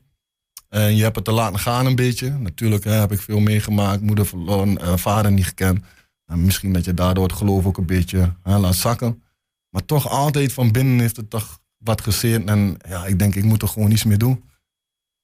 En 0.70 0.96
je 0.96 1.04
hebt 1.04 1.16
het 1.16 1.25
te 1.25 1.32
laten 1.32 1.60
gaan 1.60 1.86
een 1.86 1.96
beetje. 1.96 2.30
Natuurlijk 2.30 2.84
hè, 2.84 2.92
heb 2.92 3.12
ik 3.12 3.20
veel 3.20 3.39
meegemaakt. 3.39 4.01
Moeder 4.01 4.25
verloren, 4.25 4.78
eh, 4.78 4.98
vader 4.98 5.32
niet 5.32 5.46
gekend. 5.46 5.86
En 6.25 6.46
misschien 6.46 6.74
dat 6.74 6.86
je 6.86 6.94
daardoor 6.94 7.24
het 7.24 7.38
geloof 7.38 7.66
ook 7.66 7.78
een 7.78 7.86
beetje 7.86 8.36
hè, 8.44 8.58
laat 8.58 8.75
zakken. 8.75 9.24
Maar 9.70 9.86
toch 9.86 10.10
altijd 10.10 10.54
van 10.54 10.72
binnen 10.72 11.00
heeft 11.00 11.16
het 11.16 11.30
toch 11.30 11.60
wat 11.78 12.01
gezeerd. 12.01 12.46
En 12.46 12.78
ja, 12.88 13.06
ik 13.06 13.20
denk 13.20 13.36
ik 13.36 13.44
moet 13.44 13.62
er 13.62 13.68
gewoon 13.68 13.92
iets 13.92 14.04
mee 14.04 14.18
doen. 14.18 14.44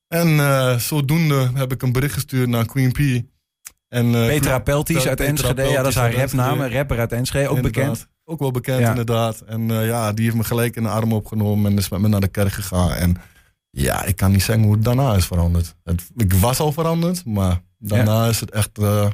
En 0.08 0.82
zodoende 0.82 1.51
heb 1.54 1.72
ik 1.72 1.82
een 1.82 1.92
bericht 1.92 2.13
gestuurd 2.13 2.50
naar 2.50 2.65
Queen 2.65 2.92
P. 2.92 3.25
En, 3.88 4.15
eh, 4.15 4.25
Petra 4.27 4.60
Pelties 4.60 4.96
Petra 4.96 5.10
uit 5.10 5.20
Enschede. 5.22 5.63
Ja, 5.63 5.82
dat 5.82 5.92
is 5.92 5.96
haar 5.96 6.13
rapnaam. 6.13 6.62
Rapper 6.62 7.00
uit 7.00 7.12
Enschede, 7.12 7.48
ook 7.50 7.56
Inderdaad. 7.56 7.84
bekend. 7.89 8.08
Ook 8.24 8.39
wel 8.39 8.51
bekend, 8.51 8.80
Ja. 8.80 8.89
inderdaad. 8.89 9.42
En 9.42 9.72
eh, 9.72 9.88
ja, 9.88 10.13
die 10.13 10.25
heeft 10.25 10.38
me 10.38 10.44
gelijk 10.44 10.75
in 10.75 10.84
de 10.84 10.89
arm 10.89 11.13
opgenomen 11.13 11.72
en 11.72 11.77
is 11.77 11.89
met 11.89 12.00
me 12.00 12.08
naar 12.08 12.20
de 12.20 12.27
kerk 12.27 12.51
gegaan. 12.51 12.92
En 12.92 13.15
ja, 13.70 14.04
ik 14.04 14.15
kan 14.15 14.32
niet 14.32 14.44
zeggen 14.44 14.65
hoe 14.65 14.74
het 14.75 14.84
daarna 14.84 15.13
is 15.15 15.25
veranderd. 15.25 15.75
Het, 15.84 16.04
ik 16.15 16.34
was 16.34 16.60
al 16.60 16.72
veranderd, 16.72 17.25
maar 17.25 17.62
daarna 17.77 18.27
is 18.27 18.39
het 18.39 18.51
echt 18.51 18.77
eh, 18.77 19.08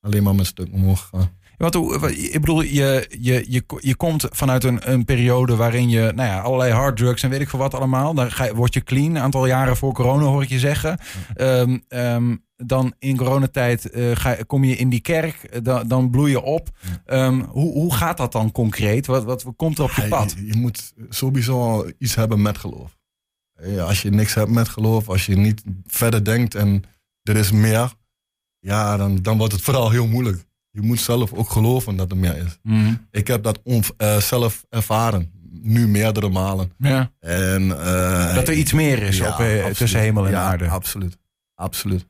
alleen 0.00 0.22
maar 0.22 0.34
met 0.34 0.46
stuk 0.46 0.68
omhoog 0.72 1.00
gegaan. 1.08 1.30
Want 1.58 1.74
hoe- 1.74 1.98
wa- 1.98 2.08
ik 2.08 2.40
bedoel, 2.40 2.60
je, 2.62 3.06
je, 3.20 3.44
je, 3.48 3.62
je 3.80 3.94
komt 3.96 4.26
vanuit 4.30 4.64
een, 4.64 4.92
een 4.92 5.04
periode 5.04 5.56
waarin 5.56 5.88
je 5.88 6.12
nou 6.14 6.28
ja, 6.28 6.40
allerlei 6.40 6.72
harddrugs 6.72 7.22
en 7.22 7.30
weet 7.30 7.40
ik 7.40 7.48
veel 7.48 7.58
wat 7.58 7.74
allemaal. 7.74 8.14
Dan 8.14 8.30
ga 8.30 8.54
word 8.54 8.74
je 8.74 8.82
clean, 8.82 9.10
een 9.14 9.22
aantal 9.22 9.46
jaren 9.46 9.76
voor 9.76 9.92
corona 9.92 10.24
hoor 10.24 10.42
ik 10.42 10.48
je 10.48 10.58
zeggen. 10.58 10.98
Ehm, 11.34 11.78
ehm, 11.88 12.36
dan 12.56 12.94
in 12.98 13.16
coronatijd 13.16 13.90
eh, 13.90 14.10
ga, 14.16 14.36
kom 14.46 14.64
je 14.64 14.76
in 14.76 14.88
die 14.88 15.00
kerk, 15.00 15.34
eh, 15.42 15.60
dan, 15.62 15.88
dan 15.88 16.10
bloei 16.10 16.30
je 16.30 16.40
op. 16.42 16.68
Ehm, 17.06 17.40
hoe, 17.40 17.72
hoe 17.72 17.94
gaat 17.94 18.16
dat 18.16 18.32
dan 18.32 18.52
concreet? 18.52 19.06
Wat, 19.06 19.24
wat 19.24 19.44
komt 19.56 19.78
er 19.78 19.84
op 19.84 19.90
je 19.90 20.08
pad? 20.08 20.34
Je, 20.36 20.46
je 20.46 20.56
moet 20.56 20.92
sowieso 21.08 21.86
iets 21.98 22.14
hebben 22.14 22.42
met 22.42 22.58
geloof. 22.58 22.96
Ja, 23.62 23.82
als 23.84 24.02
je 24.02 24.10
niks 24.10 24.34
hebt 24.34 24.50
met 24.50 24.68
geloof, 24.68 25.08
als 25.08 25.26
je 25.26 25.36
niet 25.36 25.62
verder 25.86 26.24
denkt 26.24 26.54
en 26.54 26.82
er 27.22 27.36
is 27.36 27.50
meer, 27.52 27.92
ja, 28.58 28.96
dan, 28.96 29.16
dan 29.16 29.38
wordt 29.38 29.52
het 29.52 29.62
vooral 29.62 29.90
heel 29.90 30.06
moeilijk. 30.06 30.46
Je 30.80 30.86
moet 30.86 31.00
zelf 31.00 31.32
ook 31.32 31.50
geloven 31.50 31.96
dat 31.96 32.10
er 32.10 32.16
meer 32.16 32.36
is. 32.36 32.58
Mhm. 32.62 32.94
Ik 33.10 33.26
heb 33.26 33.42
dat 33.42 33.60
on- 33.64 33.82
eh, 33.96 34.16
zelf 34.16 34.64
ervaren, 34.70 35.30
nu 35.62 35.88
meerdere 35.88 36.28
malen. 36.28 36.72
Ja. 36.78 37.10
En, 37.20 37.80
eh, 37.84 38.34
Dat 38.34 38.48
er 38.48 38.54
iets 38.54 38.72
meer 38.72 39.02
is 39.02 39.16
ja, 39.18 39.28
op, 39.32 39.38
eh, 39.40 39.66
tussen 39.66 40.00
hemel 40.00 40.24
en 40.24 40.30
Ja, 40.30 40.42
aarde. 40.42 40.68
Absoluut, 40.68 41.16
absoluut. 41.54 42.06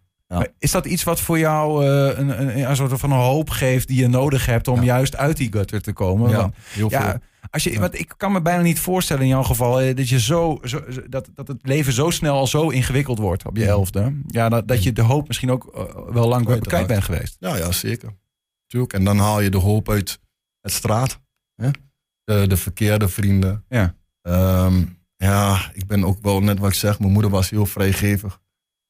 Is 0.58 0.70
dat 0.70 0.86
iets 0.86 1.04
wat 1.04 1.20
voor 1.20 1.38
jou 1.38 1.86
eh, 1.86 2.18
een, 2.18 2.40
een, 2.40 2.68
een 2.70 2.76
soort 2.76 3.00
van 3.00 3.10
hoop 3.12 3.50
geeft 3.50 3.88
die 3.88 4.00
je 4.00 4.08
nodig 4.08 4.46
hebt 4.46 4.68
om 4.68 4.76
Ja. 4.78 4.84
juist 4.84 5.16
uit 5.16 5.36
die 5.36 5.52
gutter 5.52 5.80
te 5.80 5.92
komen? 5.92 6.30
Ja, 6.30 6.36
Want- 6.36 6.54
heel 6.68 6.90
ja, 6.90 7.02
veel. 7.10 7.18
als 7.50 7.64
je, 7.64 7.80
want 7.80 7.98
ik 7.98 8.14
kan 8.16 8.32
me 8.32 8.42
bijna 8.42 8.62
niet 8.62 8.78
voorstellen 8.80 9.22
in 9.22 9.28
jouw 9.28 9.42
geval 9.42 9.94
dat, 9.94 10.08
je 10.08 10.20
zo, 10.20 10.58
zo, 10.62 10.80
dat, 11.08 11.28
dat 11.34 11.48
het 11.48 11.58
leven 11.62 11.92
zo 11.92 12.10
snel 12.10 12.34
al 12.36 12.46
zo 12.46 12.68
ingewikkeld 12.68 13.18
wordt 13.18 13.46
op 13.46 13.56
je 13.56 13.66
elfde. 13.66 14.12
Ja, 14.26 14.48
dat, 14.48 14.68
dat 14.68 14.82
je 14.82 14.92
de 14.92 15.02
hoop 15.02 15.26
misschien 15.28 15.50
ook 15.50 15.88
wel 16.12 16.28
lang 16.28 16.60
Kwijt 16.60 16.86
bent 16.86 17.04
geweest. 17.04 17.36
Ja, 17.40 17.56
ja, 17.56 17.72
zeker. 17.72 18.08
Tuurlijk. 18.68 18.92
En 18.92 19.04
dan 19.04 19.18
haal 19.18 19.40
je 19.40 19.50
de 19.50 19.58
hoop 19.58 19.88
uit 19.88 20.20
het 20.60 20.72
straat. 20.72 21.20
Hè? 21.54 21.70
De, 22.24 22.46
de 22.46 22.56
verkeerde 22.56 23.08
vrienden. 23.08 23.64
Ja. 23.68 23.94
Ehm, 24.22 24.84
ja, 25.16 25.70
ik 25.72 25.86
ben 25.86 26.04
ook 26.04 26.18
wel, 26.22 26.40
net 26.40 26.58
wat 26.58 26.68
ik 26.70 26.76
zeg, 26.76 26.98
mijn 26.98 27.12
moeder 27.12 27.30
was 27.30 27.50
heel 27.50 27.66
vrijgevig. 27.66 28.40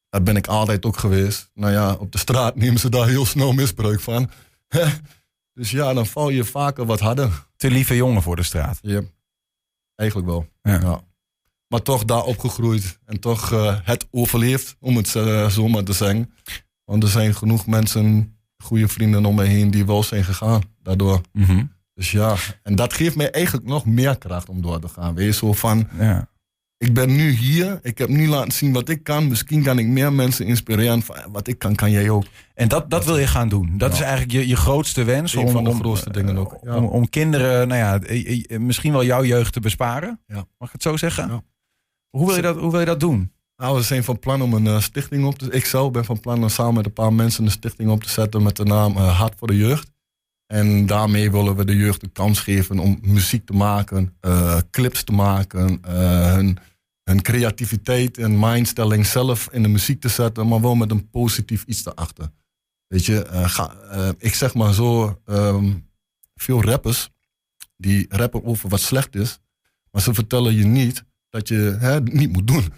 Daar 0.09 0.23
ben 0.23 0.37
ik 0.37 0.47
altijd 0.47 0.85
ook 0.87 0.97
geweest. 0.97 1.51
Nou 1.55 1.73
ja, 1.73 1.95
op 1.95 2.13
de 2.13 2.19
straat 2.19 2.57
nemen 2.63 2.81
ze 2.81 2.89
daar 2.89 3.07
heel 3.07 3.27
snel 3.27 3.53
misbruik 3.53 4.01
van. 4.01 4.31
dus 5.53 5.71
ja, 5.71 5.93
dan 5.95 6.07
val 6.07 6.29
je 6.29 6.45
vaker 6.45 6.87
wat 6.87 7.01
harder. 7.01 7.47
Te 7.57 7.71
lieve 7.71 7.97
jongen 7.97 8.23
voor 8.23 8.37
de 8.37 8.43
straat. 8.43 8.79
Ja, 8.83 9.03
eigenlijk 9.95 10.29
wel. 10.31 10.47
Ja. 10.63 10.81
Ja. 10.81 11.07
Maar 11.69 11.83
toch 11.83 12.05
daar 12.05 12.25
opgegroeid 12.25 12.99
en 13.05 13.21
toch 13.21 13.53
eh, 13.53 13.79
het 13.83 14.07
overleefd, 14.11 14.77
om 14.81 14.97
het 14.97 15.15
eh, 15.15 15.49
zo 15.49 15.69
maar 15.69 15.85
te 15.85 15.93
zeggen. 15.93 16.33
Want 16.85 17.03
er 17.03 17.09
zijn 17.09 17.35
genoeg 17.35 17.67
mensen, 17.67 18.38
goede 18.63 18.89
vrienden 18.89 19.25
om 19.25 19.35
me 19.35 19.45
heen, 19.45 19.71
die 19.71 19.87
wel 19.87 20.03
zijn 20.03 20.25
gegaan 20.25 20.63
daardoor. 20.83 21.21
Mhm. 21.33 21.65
Dus 21.95 22.11
ja, 22.11 22.35
en 22.63 22.75
dat 22.75 22.93
geeft 22.93 23.17
mij 23.17 23.31
eigenlijk 23.31 23.67
nog 23.67 23.87
meer 23.87 24.19
kracht 24.19 24.49
om 24.49 24.63
door 24.63 24.81
te 24.81 24.89
gaan. 24.89 25.15
Wees 25.15 25.39
zo 25.39 25.53
van, 25.53 25.89
ja. 25.99 26.29
ik 26.77 26.95
ben 26.95 27.17
nu 27.17 27.31
hier, 27.31 27.79
ik 27.83 27.99
heb 27.99 28.09
nu 28.09 28.29
laten 28.29 28.53
zien 28.53 28.73
wat 28.73 28.89
ik 28.89 29.03
kan. 29.03 29.29
Misschien 29.29 29.63
kan 29.63 29.79
ik 29.79 29.87
meer 29.87 30.13
mensen 30.13 30.47
inspireren 30.47 31.03
van 31.03 31.17
wat 31.33 31.47
ik 31.49 31.59
kan, 31.59 31.75
kan 31.75 31.91
jij 31.91 32.11
ook. 32.11 32.25
En 32.55 32.69
dat, 32.69 32.91
dat 32.91 33.05
wil 33.05 33.19
je 33.19 33.27
gaan 33.27 33.49
doen. 33.49 33.79
Dat 33.79 33.89
Ja. 33.91 33.95
is 33.97 34.01
eigenlijk 34.03 34.33
je, 34.33 34.49
je 34.49 34.57
grootste 34.57 35.05
wens. 35.05 35.35
Een 35.35 35.45
om, 35.45 35.51
van 35.51 35.65
de 35.65 35.75
grootste 35.75 36.11
dingen 36.13 36.37
ook, 36.37 36.59
ja. 36.63 36.77
Om, 36.77 36.85
om 36.85 37.09
kinderen, 37.09 37.69
nou 37.69 37.81
ja, 37.81 38.01
eh, 38.01 38.45
eh, 38.49 38.61
misschien 38.61 38.93
wel 38.93 39.05
jouw 39.05 39.25
jeugd 39.25 39.53
te 39.53 39.61
besparen. 39.61 40.21
Mag 40.27 40.67
ik 40.67 40.73
het 40.73 40.83
zo 40.83 40.97
zeggen? 40.97 41.45
Hoe, 42.11 42.27
wil 42.27 42.37
je 42.37 42.43
dat, 42.43 42.57
hoe 42.57 42.71
wil 42.71 42.81
je 42.81 42.87
dat 42.87 43.01
doen? 43.01 43.33
Nou, 43.59 43.77
we 43.77 43.83
zijn 43.83 44.05
van 44.05 44.19
plan 44.19 44.43
om 44.43 44.53
een 44.53 44.67
eh, 44.67 44.81
stichting 44.81 45.25
op 45.25 45.39
te 45.39 45.51
Ik 45.51 45.65
zelf 45.65 45.91
ben 45.91 46.05
van 46.05 46.21
plan 46.21 46.43
om 46.43 46.49
samen 46.49 46.75
met 46.75 46.87
een 46.87 46.93
paar 46.93 47.13
mensen 47.13 47.45
een 47.45 47.51
stichting 47.51 47.91
op 47.91 48.03
te 48.03 48.11
zetten 48.11 48.43
met 48.43 48.57
de 48.57 48.65
naam 48.65 48.97
eh, 48.97 49.19
Hart 49.19 49.35
voor 49.39 49.49
de 49.49 49.57
Jeugd. 49.57 49.91
En 50.47 50.87
daarmee 50.87 51.31
willen 51.31 51.57
we 51.57 51.65
de 51.65 51.77
jeugd 51.77 52.01
de 52.01 52.09
kans 52.09 52.41
geven 52.41 52.79
om 52.79 52.99
muziek 53.03 53.47
te 53.47 53.53
maken, 53.53 54.17
eh, 54.21 54.59
clips 54.71 55.05
te 55.05 55.13
maken, 55.13 55.79
hun, 56.35 56.59
hun 57.05 57.23
creativiteit 57.23 58.19
en 58.19 58.39
mindstelling 58.39 59.07
zelf 59.07 59.49
in 59.53 59.63
de 59.63 59.69
muziek 59.69 60.01
te 60.01 60.09
zetten, 60.09 60.49
maar 60.49 60.61
wel 60.61 60.75
met 60.75 60.91
een 60.91 61.11
positief 61.11 61.65
iets 61.65 61.87
erachter. 61.87 62.31
Weet 62.87 63.05
je, 63.05 63.27
ga, 63.31 63.75
ik 64.19 64.35
zeg 64.35 64.55
maar 64.55 64.75
zo, 64.75 65.21
ehm, 65.25 65.73
veel 66.35 66.63
rappers 66.63 67.11
die 67.77 68.07
rappen 68.09 68.45
over 68.45 68.69
wat 68.69 68.81
slecht 68.81 69.15
is, 69.15 69.39
maar 69.91 70.03
ze 70.03 70.15
vertellen 70.15 70.55
je 70.55 70.65
niet 70.65 71.05
dat 71.29 71.49
je 71.49 71.77
het 71.81 72.13
niet 72.13 72.33
moet 72.33 72.47
doen. 72.47 72.73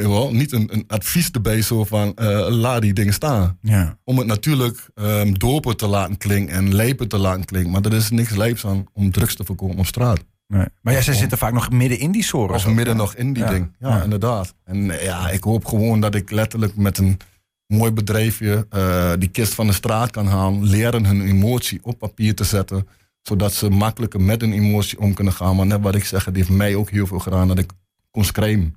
Wel? 0.00 0.32
Niet 0.34 0.52
een, 0.52 0.68
een 0.72 0.84
advies 0.86 1.30
erbij 1.30 1.62
zo 1.62 1.84
van 1.84 2.14
eh, 2.14 2.46
laat 2.48 2.80
die 2.82 2.92
dingen 2.92 3.12
staan. 3.12 3.58
Ja. 3.62 3.98
Om 4.04 4.18
het 4.18 4.26
natuurlijk 4.26 4.88
ehm 4.94 5.32
doper 5.32 5.76
te 5.76 5.86
laten 5.86 6.16
klinken 6.16 6.54
en 6.54 6.74
lepen 6.74 7.08
te 7.08 7.18
laten 7.18 7.44
klinken. 7.44 7.70
Maar 7.72 7.82
er 7.84 7.92
is 7.92 8.10
niks 8.10 8.30
lijps 8.36 8.66
aan 8.66 8.84
om 8.92 9.10
drugs 9.10 9.34
te 9.36 9.44
voorkomen 9.44 9.76
op 9.78 9.86
straat. 9.86 10.24
Nee. 10.46 10.66
Maar 10.82 10.94
ja, 10.94 11.00
ze 11.00 11.14
zitten 11.14 11.38
vaak 11.38 11.52
nog 11.52 11.70
midden 11.70 11.98
in 11.98 12.12
die 12.12 12.22
soren. 12.24 12.54
Of 12.54 12.66
midden 12.66 12.96
nog 12.96 13.14
in 13.14 13.32
die 13.32 13.42
Ja. 13.42 13.50
ding. 13.50 13.72
Ja, 13.78 13.88
Ja. 13.88 14.02
inderdaad. 14.02 14.54
En 14.64 14.90
eh, 14.98 15.04
ja, 15.04 15.30
ik 15.30 15.42
hoop 15.44 15.64
gewoon 15.64 16.00
dat 16.00 16.14
ik 16.14 16.30
letterlijk 16.30 16.76
met 16.76 16.98
een 16.98 17.18
mooi 17.66 17.90
bedrijfje 17.90 18.66
eh, 18.70 19.12
die 19.18 19.28
kist 19.28 19.54
van 19.54 19.66
de 19.66 19.72
straat 19.72 20.10
kan 20.10 20.26
halen. 20.26 20.64
Leren 20.64 21.06
hun 21.06 21.20
emotie 21.20 21.78
op 21.82 21.98
papier 21.98 22.34
te 22.34 22.44
zetten. 22.44 22.86
Zodat 23.22 23.52
ze 23.52 23.68
makkelijker 23.70 24.20
met 24.20 24.40
hun 24.40 24.52
emotie 24.52 25.00
om 25.00 25.14
kunnen 25.14 25.32
gaan. 25.32 25.56
Maar 25.56 25.66
net 25.66 25.80
wat 25.80 25.94
ik 25.94 26.04
zeg, 26.04 26.24
het 26.24 26.36
heeft 26.36 26.48
mij 26.50 26.74
ook 26.74 26.90
heel 26.90 27.06
veel 27.06 27.18
gedaan 27.18 27.48
dat 27.48 27.58
ik 27.58 27.70
kon 28.10 28.24
schrijven. 28.24 28.76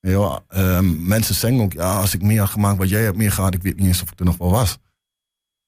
Ja, 0.00 0.40
ehm, 0.48 1.06
mensen 1.06 1.34
zeggen 1.34 1.60
ook, 1.60 1.72
ja, 1.72 1.96
als 2.00 2.14
ik 2.14 2.22
meer 2.22 2.38
had 2.40 2.48
gemaakt 2.48 2.78
wat 2.78 2.88
jij 2.88 3.02
hebt 3.02 3.16
meegehad, 3.16 3.54
ik 3.54 3.62
weet 3.62 3.76
niet 3.76 3.86
eens 3.86 4.02
of 4.02 4.10
ik 4.10 4.18
er 4.18 4.24
nog 4.24 4.36
wel 4.36 4.50
was. 4.50 4.78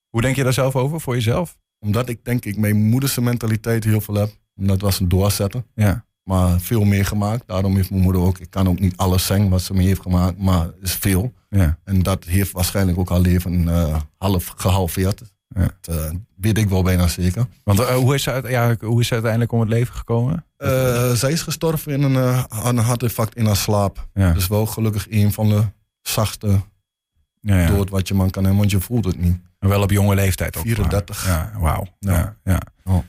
Hoe 0.09 0.21
denk 0.21 0.37
je 0.37 0.43
daar 0.43 0.53
zelf 0.53 0.77
over 0.77 1.01
voor 1.01 1.15
jezelf? 1.15 1.59
Omdat 1.79 2.09
ik 2.09 2.25
denk 2.25 2.45
ik 2.45 2.57
mijn 2.57 2.77
moederse 2.77 3.21
mentaliteit 3.21 3.85
heel 3.85 4.01
veel 4.01 4.15
heb. 4.15 4.31
Dat 4.55 4.81
was 4.81 5.01
een 5.01 5.09
doorzetten. 5.09 5.67
Ja. 5.75 6.05
Maar 6.23 6.61
veel 6.61 6.85
meegemaakt. 6.85 7.43
Daarom 7.47 7.77
heeft 7.77 7.91
mijn 7.91 8.03
moeder 8.03 8.23
ook, 8.23 8.39
ik 8.39 8.51
kan 8.51 8.69
ook 8.69 8.79
niet 8.79 8.97
alles 8.97 9.27
zeggen 9.27 9.49
wat 9.49 9.63
ze 9.63 9.75
me 9.75 9.83
heeft 9.83 10.01
gemaakt, 10.01 10.39
maar 10.39 10.65
het 10.65 10.77
is 10.81 10.95
veel. 10.95 11.33
ja. 11.49 11.79
En 11.85 12.03
dat 12.03 12.25
heeft 12.25 12.53
waarschijnlijk 12.53 12.99
ook 12.99 13.09
haar 13.09 13.21
leven 13.21 13.69
eh, 13.69 14.01
half 14.19 14.53
gehalveerd. 14.57 15.23
Ja. 15.49 15.71
Dat 15.81 15.97
eh, 15.97 16.11
weet 16.37 16.59
ik 16.59 16.69
wel 16.69 16.83
bijna 16.83 17.09
zeker. 17.09 17.47
Want 17.65 17.81
eh, 17.81 17.95
hoe, 17.95 18.15
is 18.15 18.23
ze 18.23 18.31
uit, 18.31 18.49
ja, 18.49 18.77
hoe 18.81 19.01
is 19.01 19.07
ze 19.07 19.13
uiteindelijk 19.13 19.53
om 19.53 19.61
het 19.61 19.69
leven 19.69 19.95
gekomen? 19.95 20.45
Eh, 20.63 21.11
zij 21.13 21.33
is 21.33 21.43
gestorven 21.43 21.93
in 21.93 22.03
een, 22.03 22.17
eh, 22.17 22.45
aan 22.49 22.77
een 22.77 22.85
hartinfarct 22.85 23.37
in 23.37 23.47
haar 23.47 23.57
slaap. 23.57 24.09
Ja. 24.15 24.33
Dus 24.33 24.47
wel 24.47 24.67
gelukkig 24.67 25.07
een 25.11 25.33
van 25.33 25.49
de 25.49 25.63
zachte 26.03 26.61
Ja, 27.41 27.59
ja. 27.61 27.67
dood 27.67 27.91
wat 27.91 28.09
je 28.09 28.15
man 28.15 28.31
kan 28.31 28.43
hebben, 28.43 28.61
want 28.61 28.71
je 28.71 28.81
voelt 28.81 29.05
het 29.05 29.19
niet. 29.19 29.41
Maar 29.59 29.71
wel 29.71 29.83
op 29.83 29.91
jonge 29.91 30.15
leeftijd 30.15 30.57
ook. 30.57 30.63
34. 30.63 31.27
Ja, 31.27 31.53
wauw. 31.59 31.87
Ja. 31.99 32.13
Ja. 32.13 32.37
Ja, 32.45 32.61
Oh. 32.85 33.05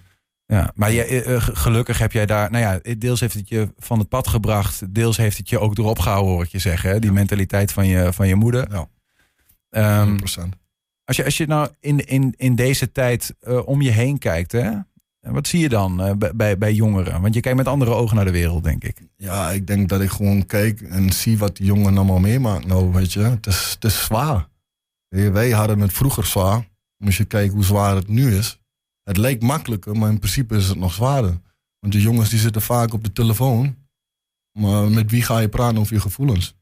ja. 0.45 0.71
Maar 0.75 0.91
je, 0.91 1.03
eh, 1.03 1.35
eh, 1.35 1.41
gelukkig 1.53 1.97
heb 1.97 2.11
jij 2.11 2.25
daar... 2.25 2.51
Nou 2.51 2.63
ja, 2.63 2.95
deels 2.97 3.19
heeft 3.19 3.33
het 3.33 3.49
je 3.49 3.73
van 3.77 3.99
het 3.99 4.09
pad 4.09 4.27
gebracht. 4.27 4.93
Deels 4.93 5.17
heeft 5.17 5.37
het 5.37 5.49
je 5.49 5.59
ook 5.59 5.77
erop 5.77 5.99
gehouden, 5.99 6.31
hoor 6.33 6.43
ik 6.43 6.49
je 6.49 6.59
zeggen. 6.59 6.89
Hè? 6.89 6.99
Die 6.99 7.11
mentaliteit 7.11 7.71
van 7.71 7.87
je, 7.87 8.13
van 8.13 8.27
je 8.27 8.35
moeder. 8.35 8.67
Ja. 8.71 8.87
100%. 10.05 10.15
als, 11.03 11.15
je, 11.17 11.25
als 11.25 11.37
je 11.37 11.47
nou 11.47 11.69
in, 11.79 12.05
in, 12.05 12.33
in 12.37 12.55
deze 12.55 12.91
tijd 12.91 13.35
eh, 13.39 13.67
om 13.67 13.81
je 13.81 13.89
heen 13.91 14.17
kijkt... 14.17 14.51
Hè? 14.51 14.71
Wat 15.31 15.47
zie 15.47 15.59
je 15.59 15.69
dan 15.69 16.01
eh, 16.01 16.31
bij, 16.36 16.57
bij, 16.57 16.73
jongeren? 16.73 17.21
Want 17.21 17.33
je 17.33 17.39
kijkt 17.39 17.57
met 17.57 17.67
andere 17.67 17.91
ogen 17.93 18.15
naar 18.15 18.25
de 18.25 18.31
wereld, 18.31 18.63
denk 18.63 18.83
ik. 18.83 19.01
Ja, 19.15 19.51
ik 19.51 19.67
denk 19.67 19.89
dat 19.89 20.01
ik 20.01 20.09
gewoon 20.09 20.45
kijk 20.45 20.81
en 20.81 21.13
zie 21.13 21.38
wat 21.38 21.57
die 21.57 21.65
jongen 21.65 21.97
allemaal 21.97 22.19
meemaakt. 22.19 22.65
Nou, 22.65 22.91
weet 22.91 23.13
je, 23.13 23.19
het 23.19 23.83
is, 23.83 24.03
zwaar. 24.03 24.47
Wij 25.07 25.51
hadden 25.51 25.79
het 25.79 25.93
vroeger 25.93 26.25
zwaar. 26.25 26.69
Als 27.05 27.17
je 27.17 27.25
kijkt 27.25 27.53
hoe 27.53 27.63
zwaar 27.63 27.95
het 27.95 28.07
nu 28.07 28.36
is. 28.36 28.59
Het 29.03 29.17
lijkt 29.17 29.43
makkelijker, 29.43 29.97
maar 29.97 30.09
in 30.09 30.19
principe 30.19 30.55
is 30.55 30.67
het 30.67 30.77
nog 30.77 30.93
zwaarder. 30.93 31.41
Want 31.79 31.93
de 31.93 32.01
jongens 32.01 32.29
die 32.29 32.39
zitten 32.39 32.62
vaak 32.62 32.93
op 32.93 33.03
de 33.03 33.12
telefoon. 33.12 33.75
Maar 34.59 34.89
met 34.89 35.12
wie 35.12 35.21
ga 35.21 35.39
je 35.39 35.49
praten 35.49 35.77
over 35.77 35.93
je 35.93 36.01
gevoelens? 36.01 36.55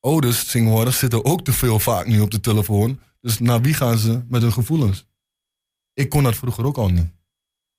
Ouders, 0.00 0.44
tegenwoordig, 0.44 0.94
zitten 0.94 1.24
ook 1.24 1.44
te 1.44 1.52
veel 1.52 1.78
vaak 1.78 2.06
nu 2.06 2.20
op 2.20 2.30
de 2.30 2.40
telefoon. 2.40 3.00
Dus 3.20 3.38
naar 3.38 3.60
wie 3.60 3.74
gaan 3.74 3.98
ze 3.98 4.22
met 4.28 4.42
hun 4.42 4.52
gevoelens? 4.52 5.06
Ik 5.94 6.08
kon 6.08 6.22
dat 6.22 6.36
vroeger 6.36 6.64
ook 6.64 6.76
al 6.76 6.88
niet. 6.88 7.16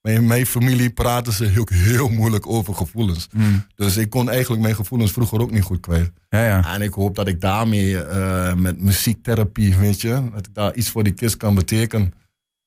In 0.02 0.28
mijn 0.28 0.46
familie 0.46 0.90
praten 0.90 1.34
ze 1.34 1.56
ook 1.60 1.70
heel 1.70 2.10
moeilijk 2.10 2.48
over 2.48 2.76
gevoelens. 2.76 3.28
Dus 3.76 3.98
ik 3.98 4.10
kon 4.10 4.30
eigenlijk 4.30 4.62
mijn 4.62 4.76
gevoelens 4.76 5.12
vroeger 5.12 5.42
ook 5.42 5.52
niet 5.52 5.64
goed 5.64 5.80
kwijt. 5.80 6.12
Ja, 6.30 6.46
ja. 6.46 6.74
En 6.74 6.82
ik 6.82 6.94
hoop 6.94 7.16
dat 7.16 7.28
ik 7.28 7.42
daarmee 7.42 8.04
eh, 8.04 8.54
met 8.54 8.82
muziektherapie, 8.82 9.76
weet 9.78 10.02
je, 10.02 10.30
dat 10.34 10.48
ik 10.48 10.54
daar 10.54 10.76
iets 10.76 10.90
voor 10.90 11.04
die 11.04 11.14
kids 11.14 11.38
kan 11.38 11.56
betekenen. 11.56 12.14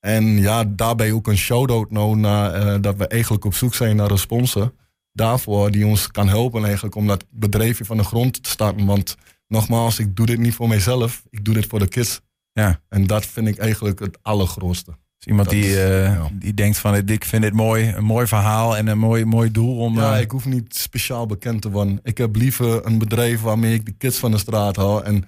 En 0.00 0.24
ja, 0.24 0.64
daarbij 0.64 1.12
ook 1.12 1.26
een 1.26 1.36
shout-out 1.36 1.90
nou 1.90 2.16
naar 2.16 2.52
eh, 2.54 2.76
dat 2.80 2.96
we 2.96 3.06
eigenlijk 3.06 3.44
op 3.44 3.54
zoek 3.54 3.74
zijn 3.74 3.96
naar 3.96 4.10
een 4.10 4.18
sponsor. 4.18 4.72
Daarvoor 5.12 5.70
die 5.70 5.86
ons 5.86 6.10
kan 6.10 6.28
helpen 6.28 6.64
eigenlijk 6.64 6.94
om 6.94 7.06
dat 7.06 7.24
bedrijfje 7.30 7.84
van 7.84 7.96
de 7.96 8.04
grond 8.04 8.42
te 8.42 8.50
starten. 8.50 8.86
Want 8.86 9.16
nogmaals, 9.48 9.98
ik 9.98 10.16
doe 10.16 10.26
dit 10.26 10.38
niet 10.38 10.54
voor 10.54 10.68
mijzelf, 10.68 11.22
ik 11.30 11.44
doe 11.44 11.54
dit 11.54 11.66
voor 11.66 11.78
de 11.78 11.88
kids. 11.88 12.20
ja. 12.52 12.80
En 12.88 13.06
dat 13.06 13.26
vind 13.26 13.48
ik 13.48 13.58
eigenlijk 13.58 13.98
het 13.98 14.18
allergrootste. 14.22 14.92
Dus 15.22 15.30
iemand 15.30 15.50
Dat 15.50 15.58
die, 15.60 15.70
is- 15.70 15.76
eh, 15.76 16.04
ja. 16.04 16.28
die 16.32 16.54
denkt 16.54 16.78
van... 16.78 16.94
ik 17.08 17.24
vind 17.24 17.42
dit 17.42 17.52
mooi, 17.52 17.88
een 17.88 18.04
mooi 18.04 18.26
verhaal 18.26 18.76
en 18.76 18.86
een 18.86 18.98
mooi, 18.98 19.24
mooi 19.24 19.50
doel 19.50 19.76
om... 19.78 19.96
Ja, 19.96 20.14
eh, 20.14 20.20
ik 20.20 20.30
hoef 20.30 20.44
niet 20.44 20.76
speciaal 20.76 21.26
bekend 21.26 21.62
te 21.62 21.70
worden. 21.70 22.00
Ik 22.02 22.18
heb 22.18 22.36
liever 22.36 22.86
een 22.86 22.98
bedrijf 22.98 23.40
waarmee 23.40 23.74
ik 23.74 23.86
de 23.86 23.92
kids 23.92 24.18
van 24.18 24.30
de 24.30 24.38
straat 24.38 24.76
haal. 24.76 25.04
En 25.04 25.24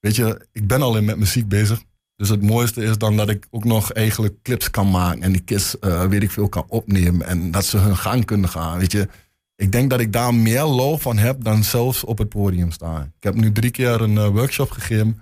weet 0.00 0.16
je, 0.16 0.46
ik 0.52 0.66
ben 0.66 0.82
al 0.82 0.96
in 0.96 1.04
met 1.04 1.16
muziek 1.18 1.48
bezig. 1.48 1.82
Dus 2.16 2.28
het 2.28 2.42
mooiste 2.42 2.82
is 2.82 2.98
dan 2.98 3.16
dat 3.16 3.28
ik 3.28 3.46
ook 3.50 3.64
nog 3.64 3.92
eigenlijk 3.92 4.42
clips 4.42 4.70
kan 4.70 4.90
maken. 4.90 5.22
En 5.22 5.32
die 5.32 5.40
kids, 5.40 5.78
eh, 5.78 6.04
weet 6.06 6.22
ik 6.22 6.30
veel, 6.30 6.48
kan 6.48 6.64
opnemen. 6.68 7.26
En 7.26 7.50
dat 7.50 7.64
ze 7.64 7.78
hun 7.78 7.96
gang 7.96 8.24
kunnen 8.24 8.48
gaan, 8.50 8.78
weet 8.78 8.92
je. 8.92 9.08
Ik 9.56 9.72
denk 9.72 9.90
dat 9.90 10.00
ik 10.00 10.12
daar 10.12 10.34
meer 10.34 10.62
lol 10.64 10.98
van 10.98 11.18
heb 11.18 11.44
dan 11.44 11.64
zelfs 11.64 12.04
op 12.04 12.18
het 12.18 12.28
podium 12.28 12.70
staan. 12.70 13.02
Ik 13.02 13.22
heb 13.22 13.34
nu 13.34 13.52
drie 13.52 13.70
keer 13.70 14.00
een 14.00 14.18
eh, 14.18 14.28
workshop 14.28 14.70
gegeven. 14.70 15.20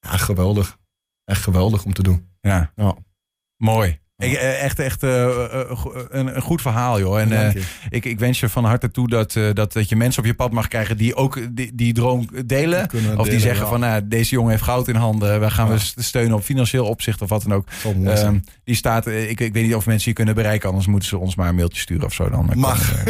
Ja, 0.00 0.16
geweldig. 0.16 0.78
Echt 1.24 1.42
geweldig 1.42 1.84
om 1.84 1.92
te 1.92 2.02
doen. 2.02 2.26
Ja, 2.40 2.72
Ja. 2.76 2.96
Mooi. 3.56 3.98
Ik, 4.18 4.32
eh, 4.32 4.62
echt 4.62 4.78
echt 4.78 5.02
eh, 5.02 5.24
eh, 5.24 5.84
een, 6.08 6.36
een 6.36 6.42
goed 6.42 6.60
verhaal, 6.60 6.98
joh. 6.98 7.20
En 7.20 7.54
ik, 7.88 8.04
ik 8.04 8.18
wens 8.18 8.40
je 8.40 8.48
van 8.48 8.64
harte 8.64 8.90
toe 8.90 9.08
dat, 9.08 9.32
dat, 9.52 9.72
dat 9.72 9.88
je 9.88 9.96
mensen 9.96 10.22
op 10.22 10.28
je 10.28 10.34
pad 10.34 10.52
mag 10.52 10.68
krijgen 10.68 10.96
die 10.96 11.14
ook 11.14 11.56
die, 11.56 11.74
die 11.74 11.92
droom 11.92 12.28
delen. 12.46 12.88
Of 13.16 13.28
die 13.28 13.40
zeggen 13.40 13.62
ja. 13.64 13.70
van, 13.70 13.80
nou, 13.80 14.08
deze 14.08 14.30
jongen 14.34 14.50
heeft 14.50 14.62
goud 14.62 14.88
in 14.88 14.94
handen. 14.94 15.40
Wij 15.40 15.50
gaan 15.50 15.66
Ja. 15.66 15.72
we 15.72 15.78
st- 15.78 16.02
steunen 16.02 16.36
op 16.36 16.42
financieel 16.42 16.86
opzicht 16.86 17.22
of 17.22 17.28
wat 17.28 17.42
dan 17.42 17.52
ook. 17.54 17.66
Ehm, 18.04 18.38
die 18.64 18.74
staat, 18.74 19.06
ik, 19.06 19.40
ik 19.40 19.52
weet 19.52 19.64
niet 19.64 19.74
of 19.74 19.86
mensen 19.86 20.08
je 20.10 20.16
kunnen 20.16 20.34
bereiken. 20.34 20.68
Anders 20.68 20.86
moeten 20.86 21.08
ze 21.08 21.18
ons 21.18 21.34
maar 21.34 21.48
een 21.48 21.54
mailtje 21.54 21.80
sturen 21.80 22.04
of 22.04 22.12
zo. 22.14 22.30
Dan 22.30 22.50
Mag. 22.54 23.04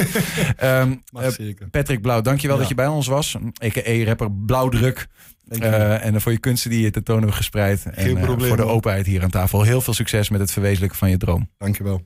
zeker. 1.37 1.69
Patrick 1.71 2.01
Blauw, 2.03 2.21
dankjewel 2.21 2.55
Ja. 2.57 2.61
dat 2.61 2.71
je 2.71 2.77
bij 2.77 2.87
ons 2.87 3.07
was. 3.07 3.37
A.k.a. 3.65 4.05
rapper 4.05 4.33
Blauwdruk. 4.33 5.07
Eh, 5.49 6.05
en 6.05 6.21
voor 6.21 6.33
je 6.33 6.39
kunsten 6.39 6.71
die 6.71 6.83
je 6.83 6.91
tentoon 6.91 7.23
hebt 7.23 7.35
gespreid. 7.35 7.85
en 7.85 8.17
eh, 8.17 8.23
probleem, 8.23 8.49
voor 8.49 8.57
de 8.57 8.65
openheid 8.65 9.07
hier 9.07 9.23
aan 9.23 9.31
tafel. 9.31 9.63
Heel 9.63 9.81
veel 9.81 9.95
succes 9.95 10.29
met 10.29 10.41
het 10.41 10.51
verwezenlijken 10.51 10.99
van 10.99 11.11
je 11.11 11.17
droom. 11.17 11.51
Dankjewel. 11.59 12.03